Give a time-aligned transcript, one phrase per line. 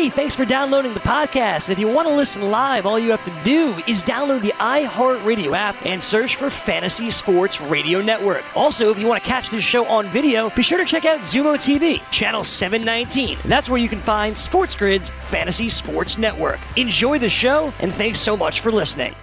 [0.00, 1.68] Hey, thanks for downloading the podcast.
[1.68, 5.54] If you want to listen live, all you have to do is download the iHeartRadio
[5.54, 8.42] app and search for Fantasy Sports Radio Network.
[8.56, 11.20] Also, if you want to catch this show on video, be sure to check out
[11.20, 13.40] Xumo TV, channel 719.
[13.44, 16.60] That's where you can find Sports Grid's Fantasy Sports Network.
[16.78, 19.14] Enjoy the show, and thanks so much for listening.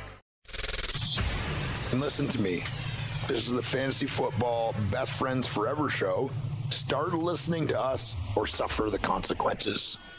[1.92, 2.64] And listen to me.
[3.28, 6.30] This is the Fantasy Football Best Friends Forever show.
[6.70, 10.17] Start listening to us or suffer the consequences.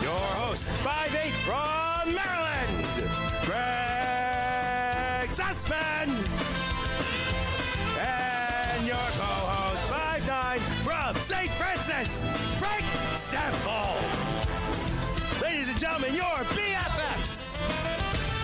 [0.02, 2.86] Your host, 5'8 from Maryland,
[3.44, 6.08] Greg Sussman.
[8.00, 9.84] And your co-host,
[10.26, 11.50] 5'9 from St.
[11.52, 12.24] Francis,
[12.58, 13.94] Frank Stampfl.
[15.40, 17.62] Ladies and gentlemen, your BFFs.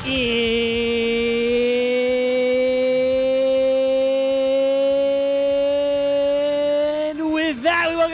[0.06, 1.53] And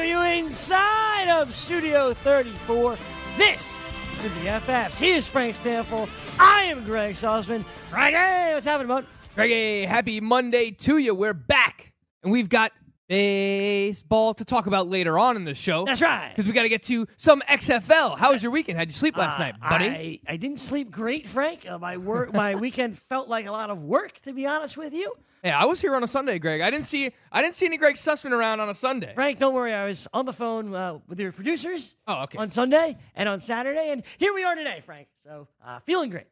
[0.04, 2.96] you inside of Studio 34.
[3.36, 3.78] This
[4.14, 4.98] is the BFFs.
[4.98, 6.08] He is Frank Stampfl.
[6.38, 7.64] I am Greg Sussman.
[7.64, 9.06] Frank, hey, what's happening, bud?
[9.34, 11.14] Greggy, happy Monday to you.
[11.14, 12.72] We're back, and we've got
[13.10, 15.84] baseball to talk about later on in the show.
[15.84, 16.28] That's right.
[16.30, 18.16] Because we got to get to some XFL.
[18.18, 18.78] How was your weekend?
[18.78, 19.84] How'd you sleep last Uh, night, buddy?
[19.86, 21.68] I, I didn't sleep great, Frank.
[21.68, 24.92] Uh, my work, my weekend felt like a lot of work, to be honest with
[24.94, 25.12] you.
[25.44, 26.60] yeah, I was here on a Sunday, Greg.
[26.60, 29.12] I didn't see I didn't see any Greg Sussman around on a Sunday.
[29.14, 29.72] Frank, don't worry.
[29.74, 32.38] I was on the phone uh, with your producers Oh, okay.
[32.38, 35.08] on Sunday and on Saturday, and here we are today, Frank.
[35.24, 36.26] So uh, feeling great,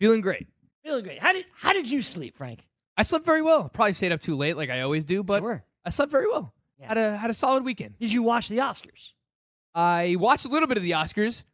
[0.00, 0.46] Feeling great.
[0.84, 1.18] feeling great.
[1.18, 2.66] How did how did you sleep, Frank?
[2.96, 3.70] I slept very well.
[3.70, 5.64] Probably stayed up too late, like I always do, but Sure.
[5.84, 6.54] I slept very well.
[6.78, 6.88] Yeah.
[6.88, 7.98] Had a had a solid weekend.
[7.98, 9.12] Did you watch the Oscars?
[9.74, 11.44] I watched a little bit of the Oscars.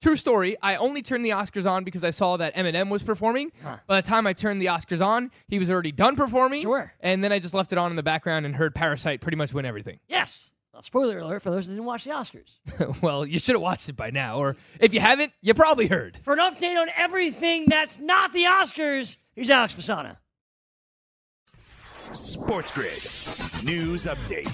[0.00, 0.56] True story.
[0.62, 3.50] I only turned the Oscars on because I saw that Eminem was performing.
[3.62, 3.78] Huh.
[3.88, 6.62] By the time I turned the Oscars on, he was already done performing.
[6.62, 6.92] Sure.
[7.00, 9.52] And then I just left it on in the background and heard Parasite pretty much
[9.52, 9.98] win everything.
[10.08, 10.52] Yes.
[10.72, 12.58] Well, spoiler alert for those that didn't watch the Oscars.
[13.02, 16.16] well, you should have watched it by now, or if you haven't, you probably heard.
[16.22, 20.16] For an update on everything that's not the Oscars, here's Alex Fasano.
[22.12, 23.02] Sports Grid
[23.64, 24.46] News Update.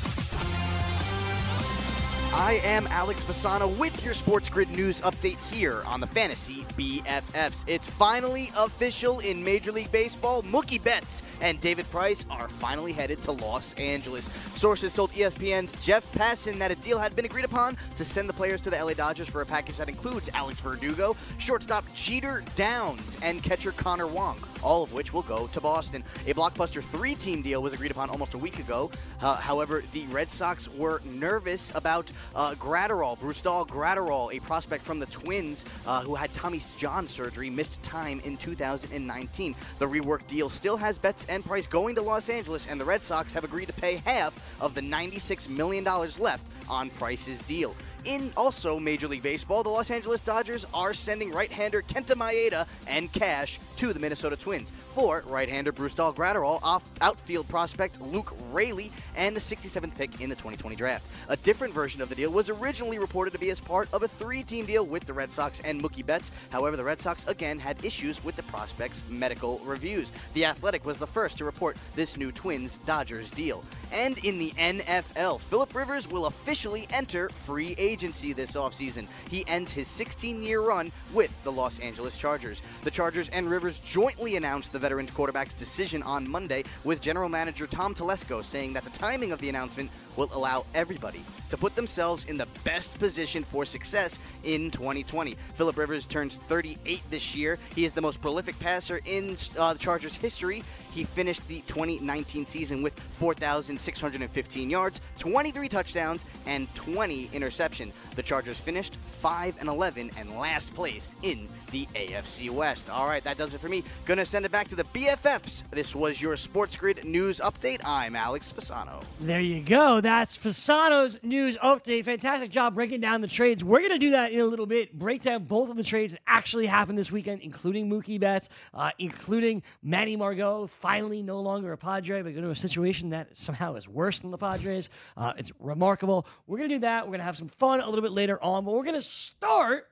[2.33, 7.65] I am Alex Fasano with your Sports Grid News update here on the Fantasy BFFs.
[7.69, 10.43] It's finally official in Major League Baseball.
[10.43, 14.31] Mookie Betts and David Price are finally headed to Los Angeles.
[14.57, 18.33] Sources told ESPN's Jeff Passan that a deal had been agreed upon to send the
[18.33, 23.19] players to the LA Dodgers for a package that includes Alex Verdugo, shortstop Jeter Downs,
[23.23, 26.03] and catcher Connor Wong, all of which will go to Boston.
[26.27, 28.91] A blockbuster three-team deal was agreed upon almost a week ago.
[29.21, 34.99] Uh, however, the Red Sox were nervous about uh, Graterol, Brusdar Graterol, a prospect from
[34.99, 39.55] the Twins uh, who had Tommy John surgery, missed time in 2019.
[39.79, 43.03] The reworked deal still has Betts and Price going to Los Angeles, and the Red
[43.03, 47.77] Sox have agreed to pay half of the $96 million left on Price's deal.
[48.05, 53.11] In also Major League Baseball, the Los Angeles Dodgers are sending right-hander Kenta Maeda and
[53.11, 59.35] cash to the Minnesota Twins for right-hander Brusdar Graterol, off outfield prospect Luke Raley, and
[59.35, 61.07] the 67th pick in the 2020 draft.
[61.31, 64.09] A different version of the deal was originally reported to be as part of a
[64.09, 66.31] three-team deal with the Red Sox and Mookie Betts.
[66.51, 70.13] However, the Red Sox again had issues with the prospect's medical reviews.
[70.35, 73.65] The Athletic was the first to report this new Twins-Dodgers deal.
[73.93, 79.07] And in the NFL, Philip Rivers will officially enter free agency this offseason.
[79.31, 82.61] He ends his 16-year run with the Los Angeles Chargers.
[82.83, 87.67] The Chargers and Rivers jointly announced the veteran quarterback's decision on Monday, with general manager
[87.69, 92.25] Tom Telesco saying that the timing of the announcement will allow everybody to put themselves
[92.25, 95.37] in the best position for success in 2020.
[95.55, 97.59] Philip Rivers turns 38 this year.
[97.77, 100.65] He is the most prolific passer in uh, the Chargers history.
[100.95, 107.95] He finished the 2019 season with 4,615 yards, 23 touchdowns, and 20 interceptions.
[108.15, 112.89] The Chargers finished 5 and 11 and last place in the AFC West.
[112.89, 113.83] All right, that does it for me.
[114.05, 115.69] Gonna send it back to the BFFs.
[115.71, 117.81] This was your Sports Grid news update.
[117.85, 119.03] I'm Alex Fasano.
[119.21, 120.01] There you go.
[120.01, 122.05] That's Fasano's news update.
[122.05, 123.65] Fantastic job breaking down the trades.
[123.65, 124.97] We're to do that in a little bit.
[124.97, 128.91] Break down both of the trades that actually happened this weekend, including Mookie Betts, uh,
[128.99, 133.75] including Manny Margot, finally no longer a Padre, but go to a situation that somehow
[133.75, 134.91] is worse than the Padres.
[135.17, 136.27] Uh, it's remarkable.
[136.47, 137.05] We're going to do that.
[137.05, 139.01] We're going to have some fun a little bit later on, but we're going to
[139.01, 139.87] start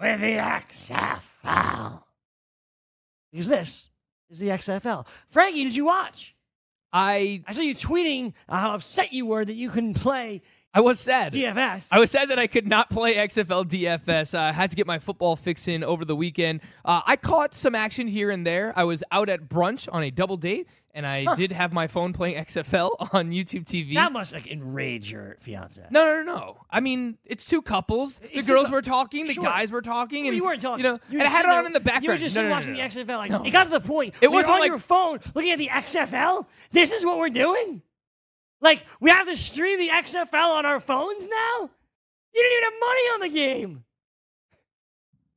[0.00, 2.04] with the XFL.
[3.32, 3.90] Because this
[4.30, 5.08] is the XFL.
[5.28, 6.36] Frankie, did you watch?
[6.92, 10.42] I I saw you tweeting how upset you were that you couldn't play
[10.76, 11.32] I was sad.
[11.32, 11.88] DFS.
[11.90, 14.34] I was sad that I could not play XFL DFS.
[14.38, 16.60] Uh, I had to get my football fix in over the weekend.
[16.84, 18.72] Uh, I caught some action here and there.
[18.76, 22.12] I was out at brunch on a double date, and I did have my phone
[22.12, 23.94] playing XFL on YouTube TV.
[23.94, 25.82] that must like enrage your fiance.
[25.90, 26.58] no, no, no, no.
[26.70, 28.18] I mean, it's two couples.
[28.18, 29.44] The It's girls were talking, the Sure.
[29.44, 30.84] guys were talking, Well, and you weren't talking.
[30.84, 32.04] You know, You and I had it on there- in the background.
[32.04, 33.16] You were just No, no, watching the XFL.
[33.16, 34.14] Like it got to the point.
[34.20, 36.46] It wasn't on like- your phone looking at the XFL.
[36.70, 37.82] This is what we're doing.
[38.60, 41.70] Like we have to stream the XFL on our phones now.
[42.34, 43.84] You didn't even have money on the game.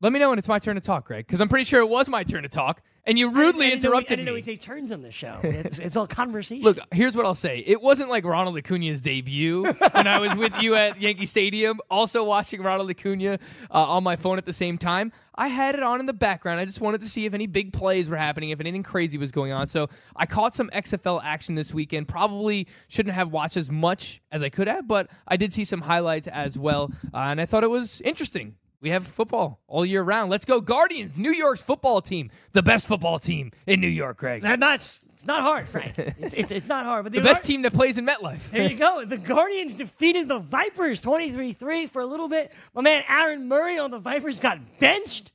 [0.01, 1.89] Let me know when it's my turn to talk, Greg, because I'm pretty sure it
[1.89, 4.31] was my turn to talk, and you I rudely know we- interrupted I didn't know
[4.33, 4.37] me.
[4.39, 5.39] we take turns on the show.
[5.43, 6.63] It's, it's all conversation.
[6.63, 7.63] Look, here's what I'll say.
[7.65, 12.23] It wasn't like Ronald Acuna's debut when I was with you at Yankee Stadium, also
[12.23, 13.39] watching Ronald Acuna
[13.71, 15.11] uh, on my phone at the same time.
[15.35, 16.59] I had it on in the background.
[16.59, 19.31] I just wanted to see if any big plays were happening, if anything crazy was
[19.31, 19.67] going on.
[19.67, 22.07] So I caught some XFL action this weekend.
[22.09, 25.81] Probably shouldn't have watched as much as I could have, but I did see some
[25.81, 28.55] highlights as well, uh, and I thought it was interesting.
[28.81, 30.29] We have football all year round.
[30.31, 34.41] Let's go, Guardians, New York's football team, the best football team in New York, Greg.
[34.43, 35.97] That- that's it's not hard, Frank.
[35.99, 37.03] It- it- it's not hard.
[37.03, 38.51] But The best team that plays in MetLife.
[38.51, 39.03] There you go.
[39.03, 42.53] The Guardians defeated the Vipers 23 3 for a little bit.
[42.73, 45.33] My man Aaron Murray on the Vipers got benched.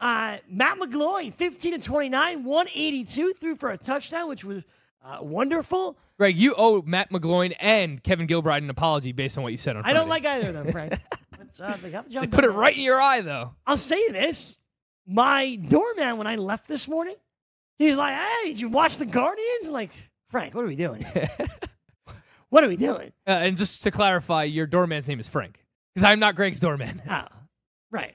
[0.00, 4.62] Uh, Matt McGloin, 15 to 29, 182, threw for a touchdown, which was
[5.04, 5.96] uh, wonderful.
[6.18, 9.76] Greg, you owe Matt McGloin and Kevin Gilbride an apology based on what you said
[9.76, 9.98] on I Friday.
[9.98, 10.94] don't like either of them, Frank.
[11.58, 13.54] but uh, they got the job They put it right in your eye, though.
[13.66, 14.58] I'll say this.
[15.06, 17.14] My doorman, when I left this morning,
[17.78, 19.70] he's like, hey, did you watch the Guardians?
[19.70, 19.90] Like,
[20.28, 21.04] Frank, what are we doing?
[22.48, 23.12] what are we doing?
[23.26, 25.64] Uh, and just to clarify, your doorman's name is Frank.
[25.94, 27.00] Because I'm not Greg's doorman.
[27.08, 27.26] Oh,
[27.90, 28.14] right.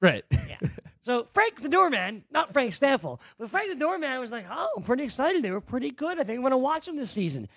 [0.00, 0.24] right.
[0.30, 0.68] Yeah.
[1.02, 4.84] So Frank the doorman, not Frank Stampfl, but Frank the doorman was like, "Oh, I'm
[4.84, 5.42] pretty excited.
[5.42, 6.18] They were pretty good.
[6.18, 7.48] I think I'm going to watch them this season."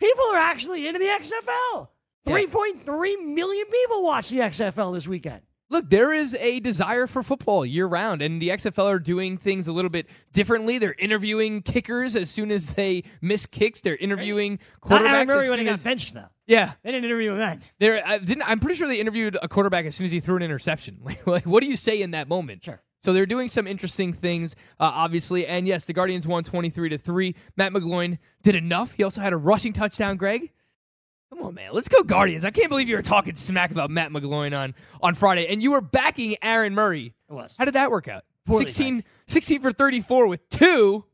[0.00, 1.88] People are actually into the XFL.
[2.24, 2.34] Yeah.
[2.34, 5.42] 3.3 million people watch the XFL this weekend.
[5.70, 9.68] Look, there is a desire for football year round, and the XFL are doing things
[9.68, 10.76] a little bit differently.
[10.76, 13.80] They're interviewing kickers as soon as they miss kicks.
[13.80, 14.58] They're interviewing
[14.88, 15.08] Not quarterbacks.
[15.14, 16.26] Aaron Murray when he got benched though.
[16.46, 17.60] yeah, They didn't interview him then.
[17.78, 20.36] They're, I didn't, I'm pretty sure they interviewed a quarterback as soon as he threw
[20.36, 20.98] an interception.
[21.04, 22.62] Like, like, what do you say in that moment?
[22.64, 22.82] Sure.
[23.02, 25.46] So they're doing some interesting things, uh, obviously.
[25.46, 27.34] And yes, the Guardians won 23 to three.
[27.56, 28.92] Matt McGloin did enough.
[28.92, 30.16] He also had a rushing touchdown.
[30.18, 30.52] Greg,
[31.32, 32.44] come on, man, let's go Guardians!
[32.44, 35.72] I can't believe you were talking smack about Matt McGloin on on Friday, and you
[35.72, 37.14] were backing Aaron Murray.
[37.28, 37.56] It was.
[37.56, 38.24] How did that work out?
[38.46, 41.04] Poorly 16, 16 for 34 with two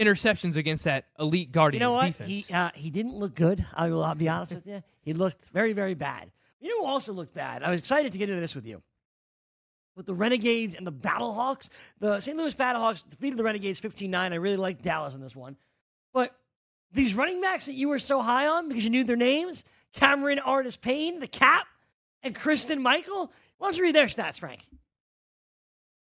[0.00, 2.06] interceptions against that elite Guardians You know what?
[2.06, 2.30] defense.
[2.48, 3.64] He uh, he didn't look good.
[3.74, 4.82] I will I'll be honest with you.
[5.02, 6.30] He looked very very bad.
[6.60, 7.62] You know who also looked bad?
[7.62, 8.82] I was excited to get into this with you.
[9.96, 11.68] With the Renegades and the Battlehawks,
[12.00, 12.36] the St.
[12.36, 14.14] Louis Battlehawks defeated the Renegades 15-9.
[14.16, 15.56] I really liked Dallas in this one.
[16.12, 16.34] But
[16.94, 20.38] these running backs that you were so high on because you knew their names, Cameron
[20.38, 21.66] Artis Payne, the Cap,
[22.22, 23.32] and Christine Michael.
[23.58, 24.60] Why don't you read their stats, Frank?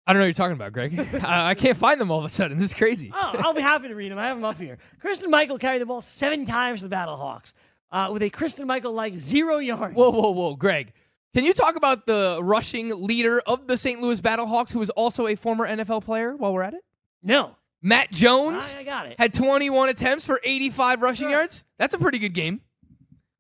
[0.06, 1.00] I don't know what you're talking about, Greg.
[1.24, 2.58] I, I can't find them all of a sudden.
[2.58, 3.12] This is crazy.
[3.14, 4.18] Oh, I'll be happy to read them.
[4.18, 4.78] I have them up here.
[5.00, 7.54] Christine Michael carried the ball seven times to the Battlehawks
[7.92, 9.96] uh, with a Christine Michael like zero yards.
[9.96, 10.94] Whoa, whoa, whoa, Greg.
[11.34, 14.02] Can you talk about the rushing leader of the St.
[14.02, 16.84] Louis Battlehawks, who is also a former NFL player while we're at it?
[17.24, 17.56] No.
[17.82, 19.16] Matt Jones I, got it.
[19.20, 21.38] had 21 attempts for 85 rushing Sure.
[21.38, 21.64] yards.
[21.80, 22.62] That's a pretty good game.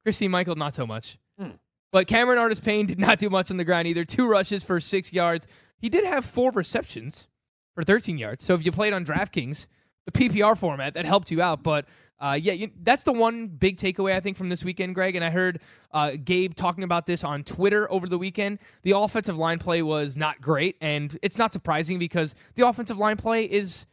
[0.03, 1.17] Christine Michael, not so much.
[1.39, 1.51] Hmm.
[1.91, 4.03] But Cameron Artis Payne did not do much on the ground either.
[4.05, 5.47] Two rushes for six yards.
[5.77, 7.27] He did have four receptions
[7.75, 8.43] for 13 yards.
[8.43, 9.67] So if you played on DraftKings,
[10.05, 11.61] the PPR format, that helped you out.
[11.63, 11.85] But
[12.19, 15.15] uh, yeah, you, that's the one big takeaway I think from this weekend, Greg.
[15.15, 15.59] And I heard
[15.91, 18.59] uh, Gabe talking about this on Twitter over the weekend.
[18.83, 23.17] The offensive line play was not great, and it's not surprising because the offensive line
[23.17, 23.85] play is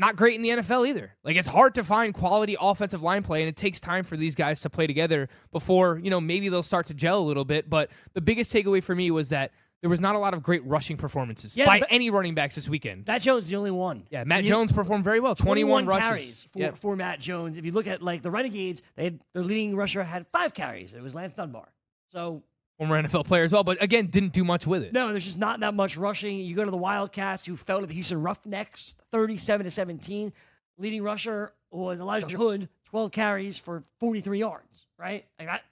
[0.00, 1.14] not great in the NFL either.
[1.22, 4.34] Like it's hard to find quality offensive line play, and it takes time for these
[4.34, 7.70] guys to play together before you know maybe they'll start to gel a little bit.
[7.70, 9.52] But the biggest takeaway for me was that
[9.82, 12.68] there was not a lot of great rushing performances Yeah, by any running backs this
[12.68, 13.06] weekend.
[13.06, 14.04] Matt Jones is the only one.
[14.10, 15.34] yeah, Matt You- Jones performed very well.
[15.34, 16.08] 21, 21 rushes.
[16.08, 16.74] carries for, Yep.
[16.76, 17.56] for Matt Jones.
[17.56, 20.92] If you look at like the Renegades, they had, their leading rusher had five carries.
[20.92, 21.68] It was Lance Dunbar.
[22.08, 22.42] So
[22.80, 24.94] former NFL player as well, but again, didn't do much with it.
[24.94, 26.40] no, there's just not that much rushing.
[26.40, 30.32] You go to the Wildcats, who fell to the Houston Roughnecks, 37 to 17.
[30.78, 34.86] Leading rusher was Elijah Hood, 12 carries for 43 yards.
[34.98, 35.26] Right?
[35.38, 35.62] Like that.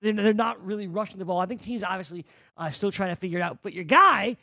[0.00, 1.40] They're not really rushing the ball.
[1.40, 2.24] I think teams obviously
[2.56, 3.58] uh, still trying to figure it out.
[3.62, 4.36] But your guy,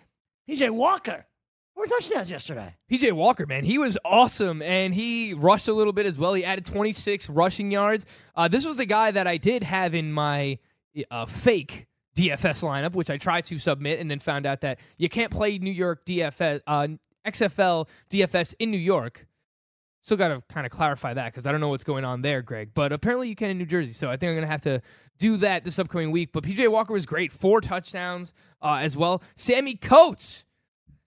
[0.50, 1.26] PJ Walker,
[1.74, 2.76] Four touchdowns yesterday.
[2.92, 6.34] PJ Walker, man, he was awesome, and he rushed a little bit as well.
[6.34, 8.06] He added 26 rushing yards.
[8.36, 10.60] Uh, this was the guy that I did have in my
[11.10, 11.88] uh, fake
[12.22, 15.58] DFS lineup, which I tried to submit, and then found out that you can't play
[15.58, 16.88] New York DFS, uh,
[17.26, 19.28] XFL DFS in New York.
[20.04, 22.42] Still got to kind of clarify that because I don't know what's going on there,
[22.42, 22.72] Greg.
[22.74, 24.82] But apparently you can in New Jersey, so I think I'm gonna have to
[25.20, 26.32] do that this upcoming week.
[26.34, 29.22] But PJ Walker was great, four touchdowns uh, as well.
[29.36, 30.46] Sammy Coates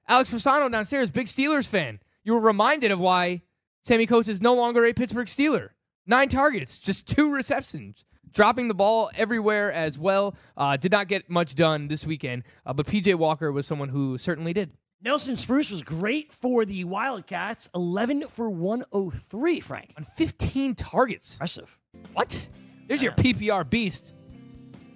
[0.07, 1.99] Alex Fasano downstairs, big Steelers fan.
[2.25, 3.43] You were reminded of why
[3.85, 5.71] Sammy Coates is no longer a Pittsburgh Steeler.
[6.07, 8.05] Nine targets, just two receptions,
[8.35, 10.35] dropping the ball everywhere as well.
[10.57, 14.19] Uh, did not get much done this weekend, uh, but PJ Walker was someone who
[14.19, 14.71] certainly did.
[15.03, 19.93] Nelson Spruce was great for the Wildcats, 11 for 103, Frank.
[19.99, 21.35] On 15 targets.
[21.35, 21.79] Impressive.
[22.15, 22.49] What?
[22.89, 24.15] There's your PPR beast.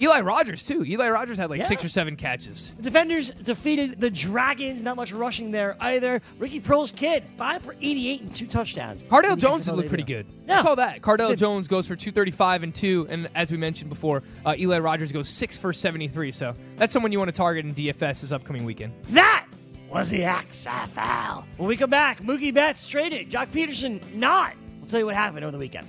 [0.00, 0.84] Eli Rogers, too.
[0.84, 1.66] Eli Rogers had like Yeah.
[1.66, 2.74] six or seven catches.
[2.76, 4.84] The defenders defeated the Dragons.
[4.84, 6.22] Not much rushing there either.
[6.38, 9.02] Ricky Proehl's kid, 5 for 88 and two touchdowns.
[9.02, 10.26] The Jones XFL did look pretty good.
[10.46, 10.58] Yeah.
[10.58, 11.02] I saw that.
[11.02, 11.38] Cardale Good.
[11.38, 13.06] Jones goes for 235 and 2.
[13.10, 16.30] And as we mentioned before, uh, Eli Rogers goes 6 for 73.
[16.32, 18.92] So that's someone you want to target in DFS this upcoming weekend.
[19.08, 19.46] That
[19.90, 21.44] was the XFL.
[21.56, 23.30] When we come back, Mookie Betts traded.
[23.30, 24.54] Joc Pederson not.
[24.78, 25.88] We'll tell you what happened over the weekend.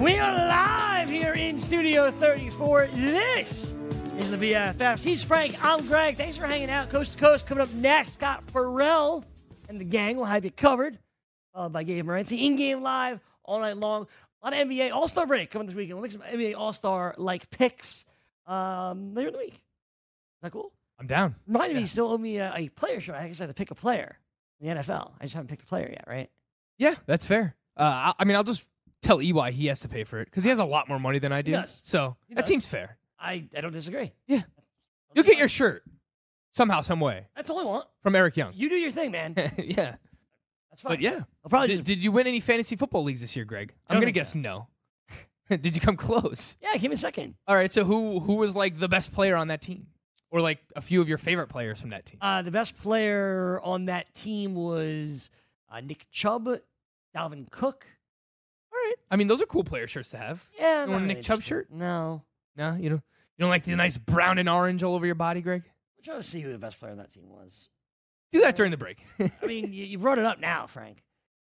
[0.00, 2.86] We are live here in Studio 34.
[2.86, 3.74] This
[4.16, 5.02] is the BFFs.
[5.04, 5.56] He's Frank.
[5.64, 6.16] I'm Greg.
[6.16, 7.48] Thanks for hanging out coast to coast.
[7.48, 9.24] Coming up next, Scott Ferrall
[9.68, 11.00] and the gang will have you covered.
[11.52, 12.44] Followed by Gabe Morency.
[12.46, 14.06] In-game live all night long.
[14.40, 15.94] A lot of NBA All-Star break coming this weekend.
[15.94, 18.04] We'll make some NBA All-Star like picks
[18.46, 19.54] um, later in the week.
[19.54, 20.72] Is that cool?
[21.00, 21.34] I'm down.
[21.48, 23.14] Reminded me, you still owe me a, a player show.
[23.14, 24.16] I guess I have to pick a player
[24.60, 25.10] in the NFL.
[25.20, 26.30] I just haven't picked a player yet, right?
[26.78, 27.56] Yeah, that's fair.
[27.76, 28.68] Uh, I, I mean, I'll just
[29.02, 31.18] tell EY he has to pay for it because he has a lot more money
[31.18, 31.52] than I do.
[31.52, 31.80] does.
[31.84, 32.48] So He that does.
[32.48, 32.98] seems fair.
[33.18, 34.12] I, I don't disagree.
[34.26, 34.42] Yeah.
[35.14, 35.82] You'll get your shirt
[36.52, 37.86] somehow, some way That's all I want.
[38.02, 38.52] from Eric Young.
[38.54, 39.34] You do your thing, man.
[39.58, 39.96] yeah.
[40.70, 40.92] That's fine.
[40.92, 41.20] But yeah.
[41.44, 43.72] I'll probably Did, just, did you win any fantasy football leagues this year, Greg?
[43.88, 44.68] I'm don't gonna think guess no.
[45.48, 46.56] did you come close?
[46.62, 47.34] yeah, give me a second.
[47.46, 47.72] All right.
[47.72, 49.86] So who who was like the best player on that team,
[50.30, 52.18] or like a few of your favorite players from that team?
[52.20, 55.30] Uh, the best player on that team was
[55.70, 56.48] uh, Nick Chubb,
[57.16, 57.86] Dalvin Cook.
[58.88, 58.94] Right.
[59.10, 60.44] I mean, those are cool player shirts to have.
[60.58, 61.68] Yeah, You want a Nick Chubb shirt?
[61.70, 62.22] No.
[62.56, 63.00] No, you know, you
[63.38, 65.62] don't like the nice brown and orange all over your body, Greg.
[65.98, 67.70] I'm trying to see who the best player on that team was.
[68.32, 68.98] Do that during the break.
[69.20, 71.02] I mean, you, you brought it up now, Frank.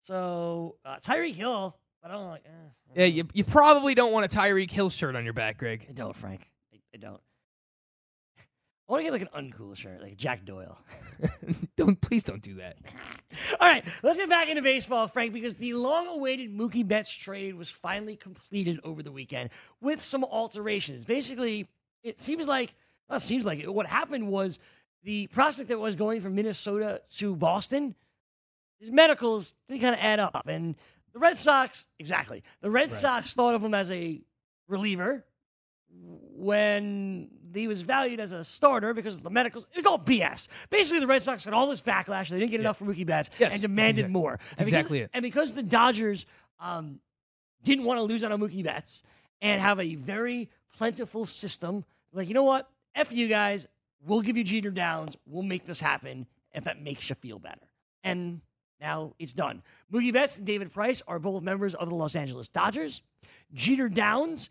[0.02, 2.42] So uh, Tyreek Hill, but I don't like.
[2.44, 5.32] Eh, I yeah, don't- you, you probably don't want a Tyreek Hill shirt on your
[5.32, 5.86] back, Greg.
[5.88, 6.50] I don't, Frank.
[6.72, 7.20] I, I don't.
[8.88, 10.78] I want to get like an uncool shirt, like Jack Doyle.
[11.76, 12.76] don't please don't do that.
[13.60, 17.68] All right, let's get back into baseball, Frank, because the long-awaited Mookie Betts trade was
[17.68, 19.50] finally completed over the weekend
[19.80, 21.04] with some alterations.
[21.04, 21.66] Basically,
[22.04, 22.74] it seems like
[23.10, 23.72] not seems like it.
[23.72, 24.60] What happened was
[25.02, 27.96] the prospect that was going from Minnesota to Boston,
[28.78, 30.76] his medicals didn't kind of add up, and
[31.12, 34.20] the Red Sox exactly the Red Sox thought of him as a
[34.68, 35.24] reliever
[35.88, 39.66] when he was valued as a starter because of the medicals.
[39.72, 40.48] It was all BS.
[40.70, 42.28] Basically, the Red Sox had all this backlash.
[42.28, 44.36] They didn't get enough from Mookie Betts Yes, and demanded exact- more.
[44.50, 45.10] that's and because, exactly it.
[45.14, 46.26] And because the Dodgers
[46.60, 47.00] um,
[47.62, 49.02] didn't want to lose out on a Mookie Betts
[49.42, 52.68] and have a very plentiful system, like, you know what?
[52.94, 53.66] F you guys.
[54.06, 55.16] We'll give you Jeter Downs.
[55.26, 57.66] We'll make this happen if that makes you feel better.
[58.04, 58.40] And
[58.80, 59.62] now it's done.
[59.92, 63.02] Mookie Betts and David Price are both members of the Los Angeles Dodgers.
[63.52, 64.48] Jeter Downs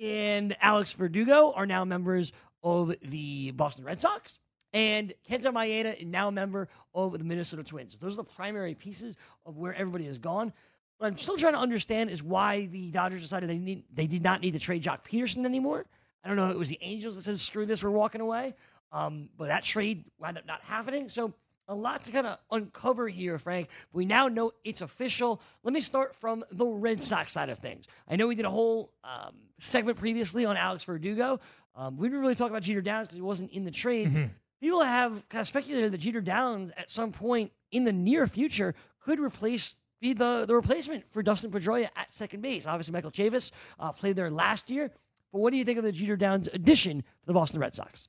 [0.00, 4.38] and Alex Verdugo are now members of the Boston Red Sox.
[4.72, 7.96] And Kenta Maeda is now a member of the Minnesota Twins.
[7.96, 10.52] Those are the primary pieces of where everybody has gone.
[10.98, 14.22] What I'm still trying to understand is why the Dodgers decided they need they did
[14.22, 15.86] not need to trade Joc Pederson anymore.
[16.24, 18.54] I don't know if it was the Angels that said screw this, we're walking away.
[18.90, 21.08] Um, but that trade wound up not happening.
[21.08, 21.34] So
[21.68, 23.68] a lot to kind of uncover here, Frank.
[23.92, 25.40] We now know it's official.
[25.62, 27.86] Let me start from the Red Sox side of things.
[28.08, 31.40] I know we did a whole um, segment previously on Alex Verdugo.
[31.74, 34.30] Um, we didn't really talk about Jeter Downs because he wasn't in the trade.
[34.60, 38.74] People have kind of speculated that Jeter Downs at some point in the near future
[39.00, 42.66] could replace be the, the replacement for Dustin Pedroia at second base.
[42.66, 44.90] Obviously, Michael Chavis uh, played there last year.
[45.32, 48.08] But what do you think of the Jeter Downs addition for the Boston Red Sox?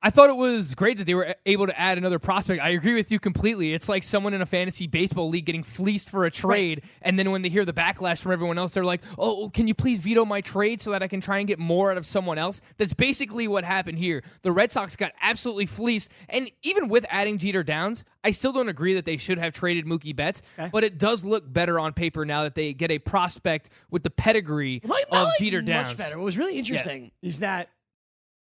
[0.00, 2.62] I thought it was great that they were able to add another prospect.
[2.62, 3.74] I agree with you completely.
[3.74, 7.32] It's like someone in a fantasy baseball league getting fleeced for a trade, and then
[7.32, 9.98] when they hear the backlash from everyone else, they're like, oh, "Oh, can you please
[9.98, 12.60] veto my trade so that I can try and get more out of someone else?"
[12.76, 14.22] That's basically what happened here.
[14.42, 18.68] The Red Sox got absolutely fleeced, and even with adding Jeter Downs, I still don't
[18.68, 20.70] agree that they should have traded Mookie Betts, Okay.
[20.72, 24.10] but it does look better on paper now that they get a prospect with the
[24.10, 25.94] pedigree Like, of like Jeter much Downs.
[25.98, 26.18] better.
[26.18, 27.68] What was really interesting is that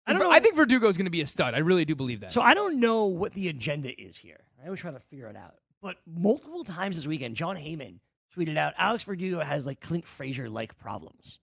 [0.05, 0.31] I don't know.
[0.31, 1.53] I think Verdugo is going to be a stud.
[1.53, 2.33] I really do believe that.
[2.33, 4.41] So I don't know what the agenda is here.
[4.65, 5.55] I was trying to figure it out.
[5.81, 7.99] But multiple times this weekend, Jon Heyman
[8.35, 11.39] tweeted out Alex Verdugo has like Clint Frazier like problems.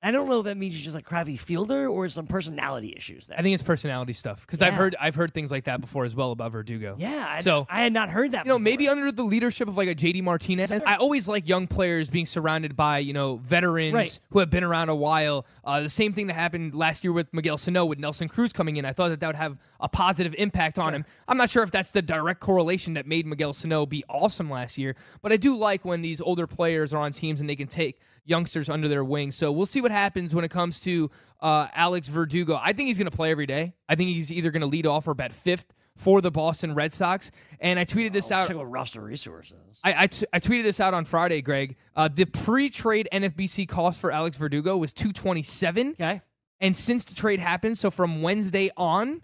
[0.00, 3.26] I don't know if that means he's just a crappy fielder or some personality issues
[3.26, 3.36] there.
[3.36, 6.14] I think it's personality stuff because I've heard I've heard things like that before as
[6.14, 6.94] well about Verdugo.
[6.98, 7.26] yeah.
[7.28, 8.44] I, So- I had not heard that.
[8.46, 8.64] You know, before.
[8.64, 10.70] maybe under the leadership of like a JD Martinez.
[10.70, 14.20] I always like young players being surrounded by, you know, veterans Right.
[14.30, 15.46] who have been around a while.
[15.64, 18.76] Uh, the same thing that happened last year with Miguel Sano with Nelson Cruz coming
[18.76, 18.84] in.
[18.84, 21.04] I thought that that would have a positive impact on him.
[21.26, 24.78] I'm not sure if that's the direct correlation that made Miguel Sano be awesome last
[24.78, 27.66] year, but I do like when these older players are on teams and they can
[27.66, 29.30] take youngsters under their wing.
[29.30, 32.58] So we'll see what happens when it comes to uh, Alex Verdugo.
[32.62, 33.74] I think he's going to play every day.
[33.88, 36.92] I think he's either going to lead off or bat fifth for the Boston Red
[36.92, 37.30] Sox.
[37.60, 38.46] And I tweeted this out.
[38.46, 39.56] check what roster resources.
[39.82, 41.76] I, I, t- I tweeted this out on Friday, Greg.
[41.96, 46.20] Uh, the pre-trade NFBC cost for Alex Verdugo was 227, Okay.
[46.60, 49.22] and since the trade happened, so from Wednesday on,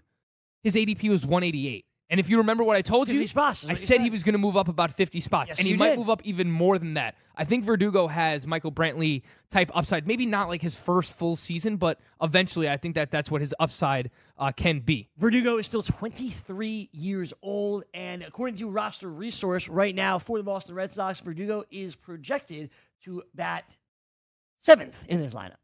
[0.63, 1.85] his ADP was 188.
[2.09, 4.23] And if you remember what I told 50 you, spots I you said he was
[4.23, 5.97] going to move up about 50 spots, Yes, and he might did.
[5.99, 7.15] move up even more than that.
[7.35, 10.05] I think Verdugo has Michael Brantley type upside.
[10.05, 13.55] Maybe not like his first full season, but eventually, I think that that's what his
[13.59, 15.09] upside uh, can be.
[15.17, 20.43] Verdugo is still 23 years old, and according to roster resource, right now for the
[20.43, 22.69] Boston Red Sox, Verdugo is projected
[23.05, 23.77] to bat
[24.59, 25.55] seventh in this lineup.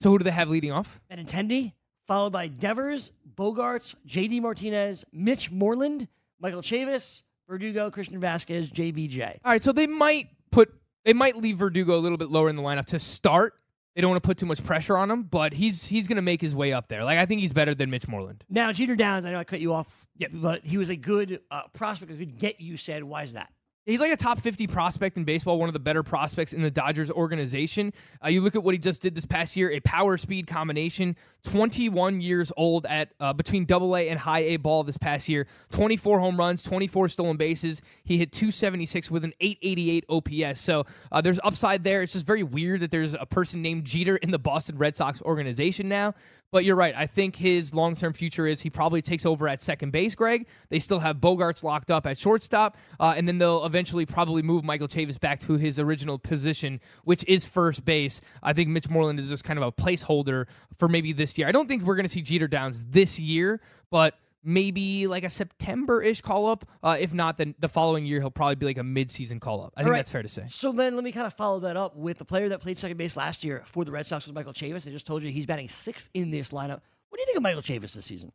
[0.00, 1.00] So who do they have leading off?
[1.10, 1.74] Benintendi,
[2.06, 4.40] followed by Devers, Bogaerts, J.D.
[4.40, 6.08] Martinez, Mitch Moreland,
[6.40, 9.38] Michael Chavis, Verdugo, Christian Vazquez, JBJ.
[9.44, 10.72] All right, so they might put
[11.04, 13.54] they might leave Verdugo a little bit lower in the lineup to start.
[13.94, 16.22] They don't want to put too much pressure on him, but he's he's going to
[16.22, 17.04] make his way up there.
[17.04, 18.44] Like I think he's better than Mitch Moreland.
[18.48, 20.30] Now, Jeter Downs, I know I cut you off, Yep.
[20.34, 23.04] but he was a good uh, prospect, a good get you said.
[23.04, 23.52] Why is that?
[23.84, 26.70] He's like a top 50 prospect in baseball, one of the better prospects in the
[26.70, 27.92] Dodgers organization.
[28.24, 31.16] Uh, you look at what he just did this past year, a power speed combination,
[31.42, 35.48] 21 years old at uh, between double A and high A ball this past year,
[35.70, 37.82] 24 home runs, 24 stolen bases.
[38.04, 40.60] He hit 276 with an 888 OPS.
[40.60, 42.02] So uh, there's upside there.
[42.02, 45.20] It's just very weird that there's a person named Jeter in the Boston Red Sox
[45.22, 46.14] organization now.
[46.52, 46.94] But you're right.
[46.94, 50.46] I think his long term future is he probably takes over at second base, Greg.
[50.68, 54.62] They still have Bogaerts locked up at shortstop, uh, and then they'll eventually probably move
[54.62, 58.20] Michael Chavis back to his original position, which is first base.
[58.42, 61.48] I think Mitch Moreland is just kind of a placeholder for maybe this year.
[61.48, 63.58] I don't think we're going to see Jeter Downs this year,
[63.90, 66.64] but maybe like a September ish call up.
[66.82, 69.62] Uh, if not, then the following year he'll probably be like a mid season call
[69.62, 69.72] up.
[69.76, 69.98] I think All right.
[69.98, 70.44] that's fair to say.
[70.48, 72.96] So then let me kind of follow that up with the player that played second
[72.96, 74.86] base last year for the Red Sox was Michael Chavis.
[74.88, 76.80] I just told you he's batting sixth in this lineup.
[77.08, 78.32] What do you think of Michael Chavis this season?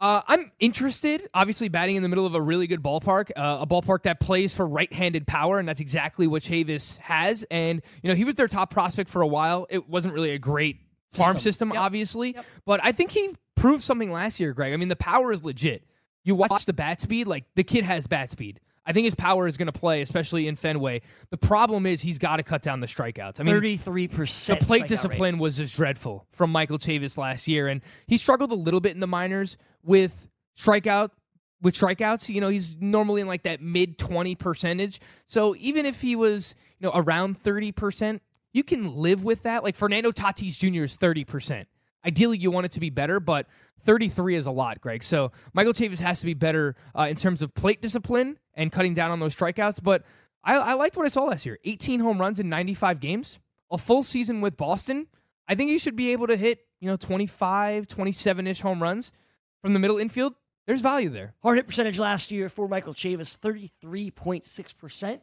[0.00, 1.26] Uh, I'm interested.
[1.32, 4.54] Obviously, batting in the middle of a really good ballpark, uh, a ballpark that plays
[4.54, 7.44] for right-handed power, and that's exactly what Chavis has.
[7.50, 9.66] And you know, he was their top prospect for a while.
[9.70, 10.80] It wasn't really a great
[11.12, 11.40] farm System.
[11.40, 11.80] system, Yep.
[11.82, 12.46] obviously, Yep.
[12.66, 13.30] but I think he
[13.64, 14.74] proved something last year, Greg.
[14.74, 15.86] I mean, the power is legit.
[16.22, 18.60] You watch the bat speed; like the kid has bat speed.
[18.84, 21.00] I think his power is going to play, especially in Fenway.
[21.30, 23.40] The problem is he's got to cut down the strikeouts.
[23.40, 24.60] I mean, Thirty-three percent.
[24.60, 28.54] the plate discipline was just dreadful from Michael Chavis last year, and he struggled a
[28.54, 31.08] little bit in the minors with strikeout
[31.62, 32.28] with strikeouts.
[32.28, 35.00] You know, he's normally in like that mid twenty percentage.
[35.24, 38.20] So even if he was you know around thirty percent,
[38.52, 39.64] you can live with that.
[39.64, 40.84] Like Fernando Tatis Jr.
[40.84, 41.66] is thirty percent.
[42.04, 43.46] Ideally, you want it to be better, but
[43.80, 45.02] 33 is a lot, Greg.
[45.02, 48.94] So Michael Chavis has to be better uh, in terms of plate discipline and cutting
[48.94, 49.82] down on those strikeouts.
[49.82, 50.04] But
[50.42, 53.38] I, I liked what I saw last year 18 home runs in 95 games,
[53.70, 55.06] a full season with Boston.
[55.48, 59.12] I think he should be able to hit, you know, 25, 27 ish home runs
[59.62, 60.34] from the middle infield.
[60.66, 61.34] There's value there.
[61.42, 65.20] Hard hit percentage last year for Michael Chavis, thirty-three point six percent.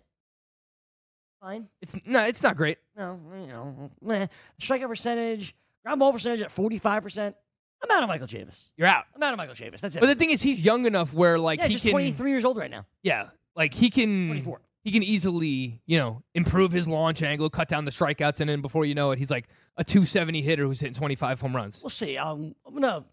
[1.41, 1.67] Fine.
[1.82, 2.78] It's no, it's not great.
[2.96, 4.28] No, you know, meh.
[4.62, 7.36] strikeout percentage, ground ball percentage at forty-five percent.
[7.84, 8.72] I'm out of Michael Chavis.
[8.78, 9.06] You're out.
[9.15, 9.80] I'm out of Michael Chavis.
[9.80, 10.00] That's it.
[10.00, 12.46] But the thing is, he's young enough where like yeah, he just can, 23 years
[12.46, 12.86] old right now.
[13.02, 14.62] yeah, like he can, 24.
[14.84, 18.62] he can easily, you know, improve his launch angle, cut down the strikeouts, and then
[18.62, 21.82] before you know it, he's like a 270 hitter who's hitting 25 home runs.
[21.82, 22.17] We'll see.
[22.17, 23.04] Um, I'm gonna.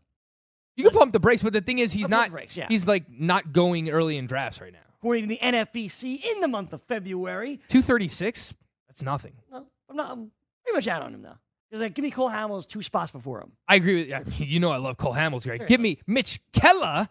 [0.76, 2.30] You can pump the brakes, but the thing is, he's not.
[2.30, 2.66] brakes, yeah.
[2.68, 4.78] He's like not going early in drafts right now.
[4.98, 8.54] According to the NFBC, in the month of February, 236.
[8.86, 9.32] That's nothing.
[9.50, 10.10] no, I'm not.
[10.10, 10.30] I'm
[10.64, 11.38] pretty much out on him though.
[11.70, 13.52] Because like, give me Cole Hamels two spots before him.
[13.66, 14.46] I agree with you.
[14.46, 14.60] you.
[14.60, 15.66] Know I love Cole Hamels, Greg.
[15.66, 17.08] Give me Mitch Keller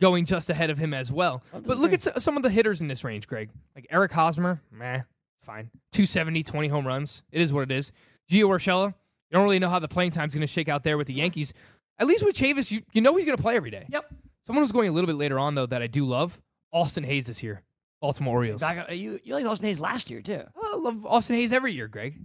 [0.00, 1.42] going just ahead of him as well.
[1.52, 3.50] But look at some of the hitters in this range, Greg.
[3.74, 5.02] Like Eric Hosmer, meh,
[5.40, 5.70] fine.
[5.92, 7.22] 270, 20 home runs.
[7.30, 7.92] It is what it is.
[8.30, 8.94] Gio Urshela, you
[9.32, 11.52] don't really know how the playing time's going to shake out there with the Yankees.
[11.98, 13.86] At least with Chavis, you, you know he's going to play every day.
[13.90, 14.12] Yep.
[14.46, 16.40] Someone who's going a little bit later on, though, that I do love,
[16.72, 17.62] Austin Hays this year.
[18.00, 18.62] Baltimore Orioles.
[18.62, 20.42] Back, uh, you you liked Austin Hays last year too.
[20.60, 22.18] I love Austin Hays every year, Greg.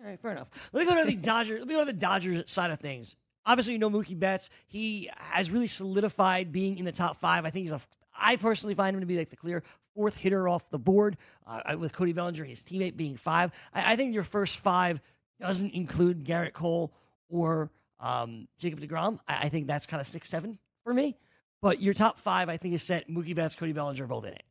[0.00, 0.70] All right, fair enough.
[0.72, 1.58] Let me go to the Dodgers.
[1.58, 3.16] Let me go to the Dodgers side of things.
[3.44, 4.50] Obviously, you know Mookie Betts.
[4.66, 7.44] He has really solidified being in the top five.
[7.44, 7.80] I think he's a.
[8.20, 9.62] I personally find him to be like the clear
[9.94, 13.50] fourth hitter off the board, uh, with Cody Bellinger, his teammate, being five.
[13.74, 15.00] I, I think your first five
[15.40, 16.92] doesn't include Gerrit Cole
[17.28, 19.18] or um, Jacob Degrom.
[19.26, 21.16] I, I think that's kind of six, seven for me.
[21.60, 23.10] But your top five, I think, is set.
[23.10, 24.42] Mookie Betts, Cody Bellinger, both in it.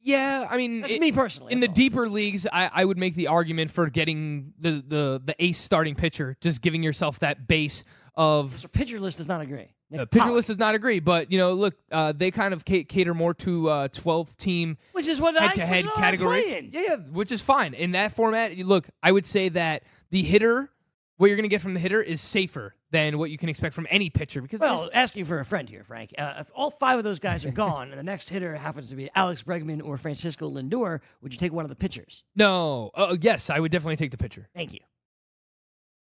[0.00, 1.52] Yeah, I mean, That's it- me personally.
[1.52, 1.74] in the all.
[1.74, 5.94] deeper leagues, I, I would make the argument for getting the, the the ace starting
[5.94, 7.84] pitcher, just giving yourself that base
[8.14, 9.74] of so pitcher list does not agree.
[9.90, 12.52] Nick uh, pitcher Pollack, list does not agree, but you know, look, uh, they kind
[12.52, 15.76] of ca- cater more to uh, twelve team which is what I head to head
[15.76, 16.50] which is what I'm categories.
[16.50, 18.56] Yeah, yeah, which is fine in that format.
[18.56, 20.70] you- Look, I would say that the hitter,
[21.18, 23.74] what you're going to get from the hitter, is safer than what you can expect
[23.74, 26.14] from any pitcher because Well, asking for a friend here, Frank.
[26.16, 28.96] Uh, if all five of those guys are gone and the next hitter happens to
[28.96, 32.24] be Alex Bregman or Francisco Lindor, would you take one of the pitchers?
[32.34, 34.48] no, uh, yes, I would definitely take the pitcher.
[34.54, 34.80] Thank you.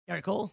[0.10, 0.46] Gerrit Cole?
[0.46, 0.52] Is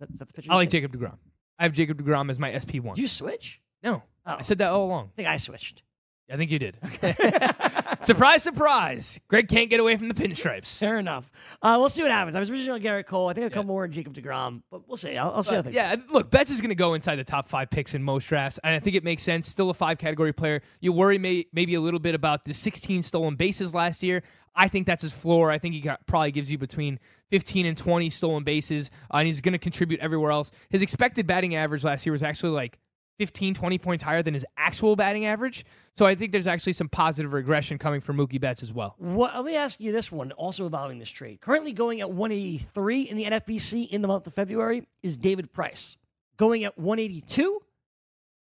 [0.00, 0.50] that, is that the pitcher?
[0.50, 0.70] I like?
[0.70, 1.18] Jacob Degrom.
[1.58, 2.94] I have Jacob Degrom as my SP one.
[2.96, 3.60] Did you switch?
[3.82, 4.36] No, Oh.
[4.38, 5.10] I said that all along.
[5.12, 5.82] I think I switched.
[6.30, 6.78] I think you did.
[8.02, 9.20] surprise, surprise.
[9.28, 10.78] Greg can't get away from the pinstripes.
[10.78, 11.30] Fair enough.
[11.60, 12.34] Uh, we'll see what happens.
[12.34, 13.28] I was originally on Gerrit Cole.
[13.28, 15.18] I think I'll come more on Jacob DeGrom, but we'll see.
[15.18, 17.46] I'll, I'll see how things yeah, look, Betts is going to go inside the top
[17.46, 19.48] five picks in most drafts, and I think it makes sense.
[19.48, 20.62] Still a five category player.
[20.80, 24.22] You worry may, maybe a little bit about the 16 stolen bases last year.
[24.56, 25.50] I think that's his floor.
[25.50, 29.26] I think he got, probably gives you between 15 and 20 stolen bases, uh, and
[29.26, 30.52] he's going to contribute everywhere else.
[30.70, 32.78] His expected batting average last year was actually like
[33.18, 35.64] 15, 20 points higher than his actual batting average.
[35.94, 38.96] So I think there's actually some positive regression coming from Mookie Betts as well.
[38.98, 41.40] Let me ask you this one, also involving this trade.
[41.40, 45.96] Currently going at 183 in the NFBC in the month of February is David Price.
[46.36, 47.60] Going at 182,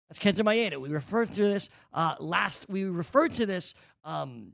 [0.09, 0.78] that's Kenta Maeda.
[0.78, 2.66] We referred to this uh, last.
[2.68, 4.52] We referred to this um,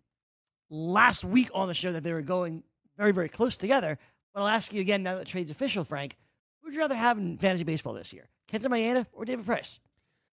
[0.71, 2.63] last week on the show that they were going
[2.97, 3.99] very, very close together.
[4.33, 6.17] But I'll ask you again now that the trade's official, Frank.
[6.61, 9.79] Who would you rather have in fantasy baseball this year, Kenta Maeda or David Price?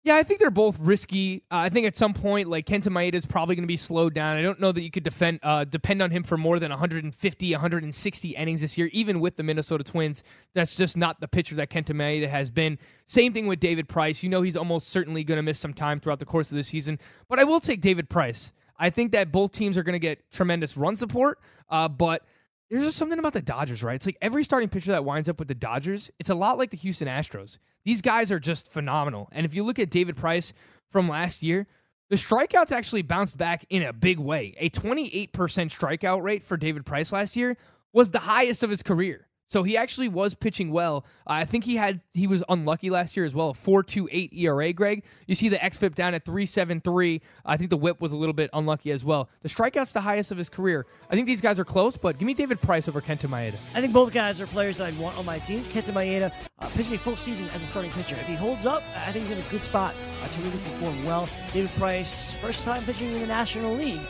[0.05, 1.37] Yeah, I think they're both risky.
[1.49, 4.13] Uh, I think at some point, like Kenta Maeda is probably going to be slowed
[4.13, 4.37] down.
[4.37, 7.51] I don't know that you could defend uh, depend on him for more than 150,
[7.51, 10.23] 160 innings this year, even with the Minnesota Twins.
[10.53, 12.77] That's just not the pitcher that Kenta Maeda has been.
[13.07, 14.21] Same thing with David Price.
[14.21, 16.63] You know he's almost certainly going to miss some time throughout the course of the
[16.63, 18.53] season, but I will take David Price.
[18.77, 21.39] I think that both teams are going to get tremendous run support,
[21.71, 22.21] uh, but
[22.69, 23.95] there's just something about the Dodgers, right?
[23.95, 26.71] It's like every starting pitcher that winds up with the Dodgers, it's a lot like
[26.71, 27.59] the Houston Astros.
[27.83, 29.29] These guys are just phenomenal.
[29.31, 30.53] And if you look at David Price
[30.89, 31.67] from last year,
[32.09, 34.55] the strikeouts actually bounced back in a big way.
[34.57, 37.57] A 28% strikeout rate for David Price last year
[37.93, 39.27] was the highest of his career.
[39.47, 41.05] So he actually was pitching well.
[41.27, 43.49] Uh, I think he had he was unlucky last year as well.
[43.49, 45.03] A 4.28 ERA, Greg.
[45.27, 47.21] You see the xFIP down at 3.73.
[47.45, 49.29] I think the WHIP was a little bit unlucky as well.
[49.41, 50.85] The strikeouts the highest of his career.
[51.09, 53.55] I think these guys are close, but give me David Price over Kenta Maeda.
[53.73, 55.67] I think both guys are players that I'd want on my teams.
[55.67, 58.15] Kenta Maeda uh, pitching a full season as a starting pitcher.
[58.15, 61.05] If he holds up, I think he's in a good spot uh, to really perform
[61.05, 61.29] well.
[61.53, 64.01] David Price, first time pitching in the National League,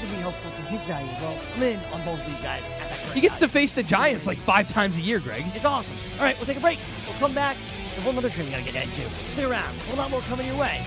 [0.00, 1.38] could be helpful to his value as well.
[1.54, 2.68] I'm in on both of these guys.
[2.68, 5.44] At that He gets to face the Giants like five times a year, Greg.
[5.54, 5.96] It's awesome.
[6.18, 6.78] All right, we'll take a break.
[7.06, 7.56] We'll come back.
[7.96, 9.08] A whole other trade we got to get into.
[9.24, 9.76] Stick around.
[9.76, 10.86] A whole lot more coming your way.